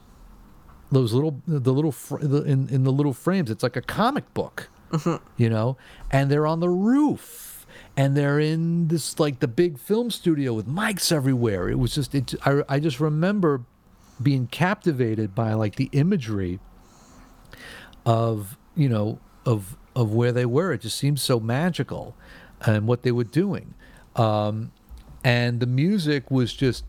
[0.91, 3.49] those little the little fr- the, in in the little frames.
[3.49, 5.23] It's like a comic book, mm-hmm.
[5.37, 5.77] you know,
[6.11, 7.65] and they're on the roof.
[7.95, 11.69] And they're in this like the big film studio with mics everywhere.
[11.69, 12.33] It was just it.
[12.45, 13.63] I, I just remember
[14.21, 16.59] being captivated by like the imagery
[18.05, 20.73] of you know of of where they were.
[20.73, 22.15] It just seemed so magical,
[22.65, 23.73] and what they were doing,
[24.15, 24.71] um,
[25.23, 26.85] and the music was just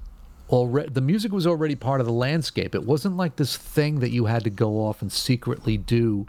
[0.49, 0.91] already.
[0.91, 2.75] The music was already part of the landscape.
[2.75, 6.27] It wasn't like this thing that you had to go off and secretly do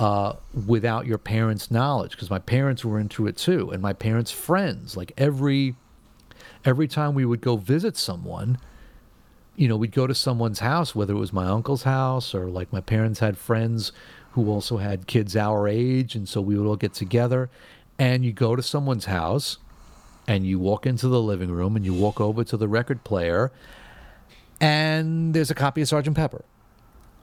[0.00, 0.34] uh,
[0.66, 4.96] without your parents' knowledge, because my parents were into it too, and my parents' friends.
[4.96, 5.76] Like every
[6.64, 8.58] every time we would go visit someone
[9.56, 12.72] you know, we'd go to someone's house, whether it was my uncle's house or like
[12.72, 13.92] my parents had friends
[14.32, 16.14] who also had kids our age.
[16.14, 17.50] And so we would all get together.
[17.98, 19.58] And you go to someone's house
[20.26, 23.52] and you walk into the living room and you walk over to the record player
[24.60, 26.44] and there's a copy of Sergeant Pepper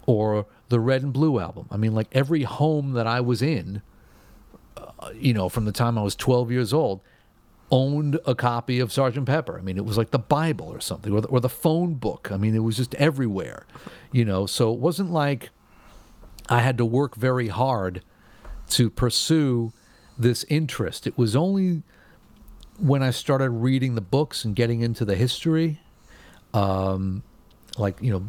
[0.10, 1.68] or the Red and Blue album.
[1.70, 3.84] I mean, like every home that I was in,
[4.76, 7.02] uh, you know, from the time I was 12 years old,
[7.70, 9.60] owned a copy of Sergeant Pepper.
[9.60, 12.32] I mean, it was like the Bible or something, or the, or the phone book.
[12.32, 13.68] I mean, it was just everywhere,
[14.12, 14.48] you know.
[14.48, 15.52] So it wasn't like
[16.50, 18.02] I had to work very hard
[18.70, 19.74] to pursue
[20.18, 21.06] this interest.
[21.06, 21.84] It was only
[22.80, 25.82] when I started reading the books and getting into the history,
[26.52, 27.22] um,
[27.80, 28.24] like you know,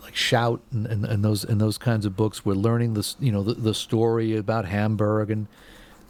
[0.00, 3.32] like Shout and, and, and, those and those kinds of books, we're learning this, you
[3.32, 5.48] know, the, the story about Hamburg and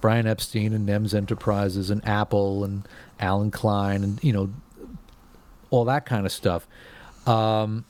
[0.00, 2.86] Brian Epstein and NEMS Enterprises and Apple and
[3.18, 4.50] Allen Klein and you know
[5.70, 6.66] all that kind of stuff.
[7.26, 7.84] Um,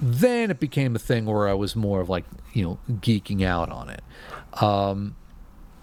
[0.00, 3.70] then it became a thing where I was more of like you know geeking out
[3.70, 4.02] on it.
[4.60, 5.16] Um,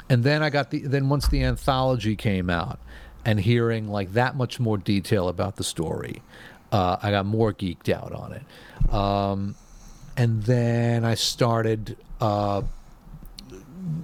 [0.10, 2.80] and then I got the then once the anthology came out
[3.26, 6.22] and hearing like that much more detail about the story,
[6.74, 8.94] uh, I got more geeked out on it.
[8.94, 9.56] Um,
[10.18, 11.96] and then I started.
[12.20, 12.64] Uh,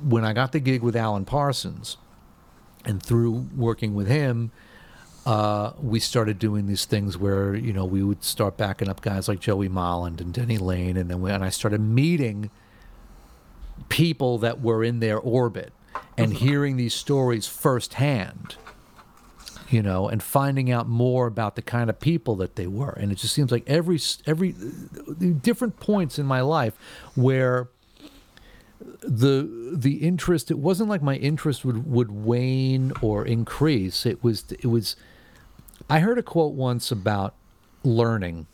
[0.04, 1.98] when I got the gig with Alan Parsons,
[2.86, 4.52] and through working with him,
[5.26, 9.28] uh, we started doing these things where you know we would start backing up guys
[9.28, 12.52] like Joey Molland and Denny Laine, and then we, and I started meeting
[13.88, 15.74] people that were in their orbit
[16.18, 16.46] and mm-hmm.
[16.46, 18.58] hearing these stories firsthand
[19.70, 22.92] you know, and finding out more about the kind of people that they were.
[22.92, 24.56] And it just seems like every every
[25.42, 26.74] different points in my life
[27.16, 27.70] where
[29.02, 34.46] the the interest it wasn't like my interest would would wane or increase it was
[34.52, 34.96] it was
[35.90, 37.36] i heard a quote once about
[37.84, 38.48] learning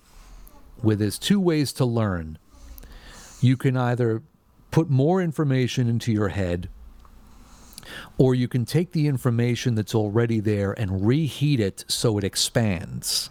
[0.82, 2.40] with there's two ways to learn
[3.40, 4.24] you can either
[4.72, 6.70] put more information into your head
[8.18, 13.30] or you can take the information that's already there and reheat it so it expands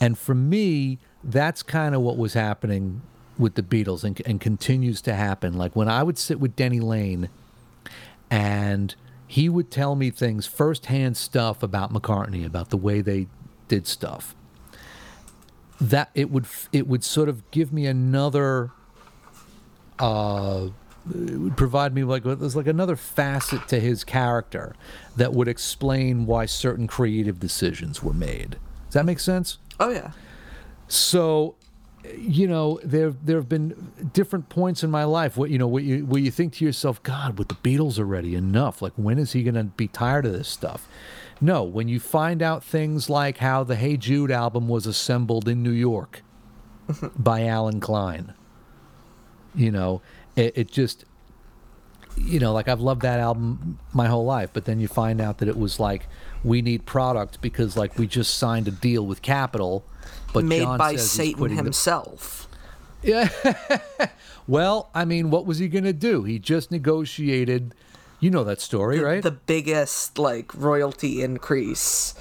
[0.00, 3.02] and for me that's kind of what was happening
[3.40, 5.54] with the Beatles and, and continues to happen.
[5.54, 7.28] Like when I would sit with Denny Laine
[8.30, 8.94] and
[9.26, 13.26] he would tell me things, firsthand stuff about McCartney, about the way they
[13.68, 14.34] did stuff.
[15.80, 18.70] That it would it would sort of give me another
[19.98, 20.68] uh,
[21.08, 24.74] Uh, would provide me like there's like another facet to his character
[25.16, 28.56] that would explain why certain creative decisions were made.
[28.86, 29.58] Does that make sense?
[29.78, 30.12] Oh yeah.
[30.88, 31.54] So
[32.16, 35.82] you know, there there have been different points in my life where you know where
[35.82, 38.80] you where you think to yourself, God, with the Beatles already enough.
[38.80, 40.88] Like, when is he going to be tired of this stuff?
[41.40, 45.62] No, when you find out things like how the Hey Jude album was assembled in
[45.62, 46.22] New York
[47.18, 48.34] by Allen Klein,
[49.54, 50.02] you know,
[50.36, 51.04] it, it just,
[52.16, 55.38] you know, like I've loved that album my whole life, but then you find out
[55.38, 56.06] that it was like,
[56.44, 59.84] we need product because like we just signed a deal with Capitol,
[60.32, 62.46] but Made John by says he's Satan quitting the- himself.
[64.46, 66.24] well, I mean, what was he going to do?
[66.24, 67.74] He just negotiated.
[68.20, 69.22] You know that story, right?
[69.22, 72.14] The biggest like royalty increase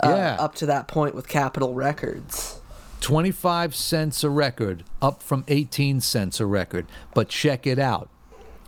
[0.00, 0.36] uh, Yeah.
[0.38, 2.57] up to that point with Capitol Records.
[3.00, 6.86] 25 cents a record, up from 18 cents a record.
[7.14, 8.08] But check it out.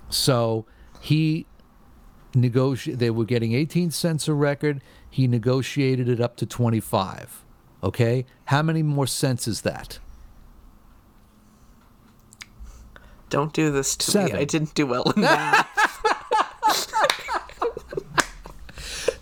[0.08, 0.66] So
[1.00, 1.46] he
[2.34, 4.82] negotiated, they were getting 18 cents a record.
[5.08, 7.44] He negotiated it up to 25.
[7.82, 8.26] Okay?
[8.46, 9.98] How many more cents is that?
[13.28, 14.32] Don't do this to Seven.
[14.36, 14.40] me.
[14.40, 15.68] I didn't do well in math.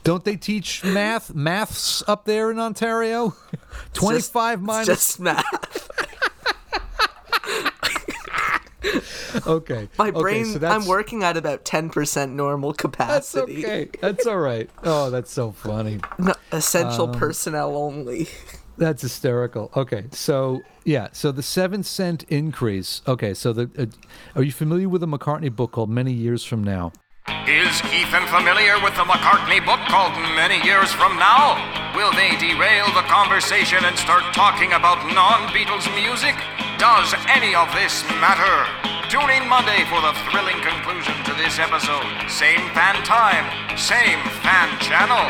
[0.09, 3.37] Don't they teach math, maths up there in Ontario?
[3.93, 4.87] 25 minus.
[4.87, 5.91] just math.
[9.47, 9.91] okay.
[9.99, 10.47] My brain.
[10.57, 13.61] okay, so I'm working at about ten percent normal capacity.
[13.61, 13.91] That's okay.
[14.01, 14.71] That's all right.
[14.83, 16.01] Oh, that's so funny.
[16.19, 18.29] No, essential Um, personnel only.
[18.79, 19.71] That's hysterical.
[19.77, 23.03] Okay, so yeah, so the seven cent increase.
[23.07, 26.65] Okay, so the uh, are you familiar with a McCartney book called Many Years from
[26.65, 26.93] Now?
[27.49, 31.57] Is Ethan familiar with the McCartney book called Many Years From Now?
[31.97, 36.37] Will they derail the conversation and start talking about non Beatles music?
[36.79, 38.69] Does any of this matter?
[39.09, 42.05] Tune in Monday for the thrilling conclusion to this episode.
[42.29, 43.45] Same fan time,
[43.77, 45.29] same fan channel.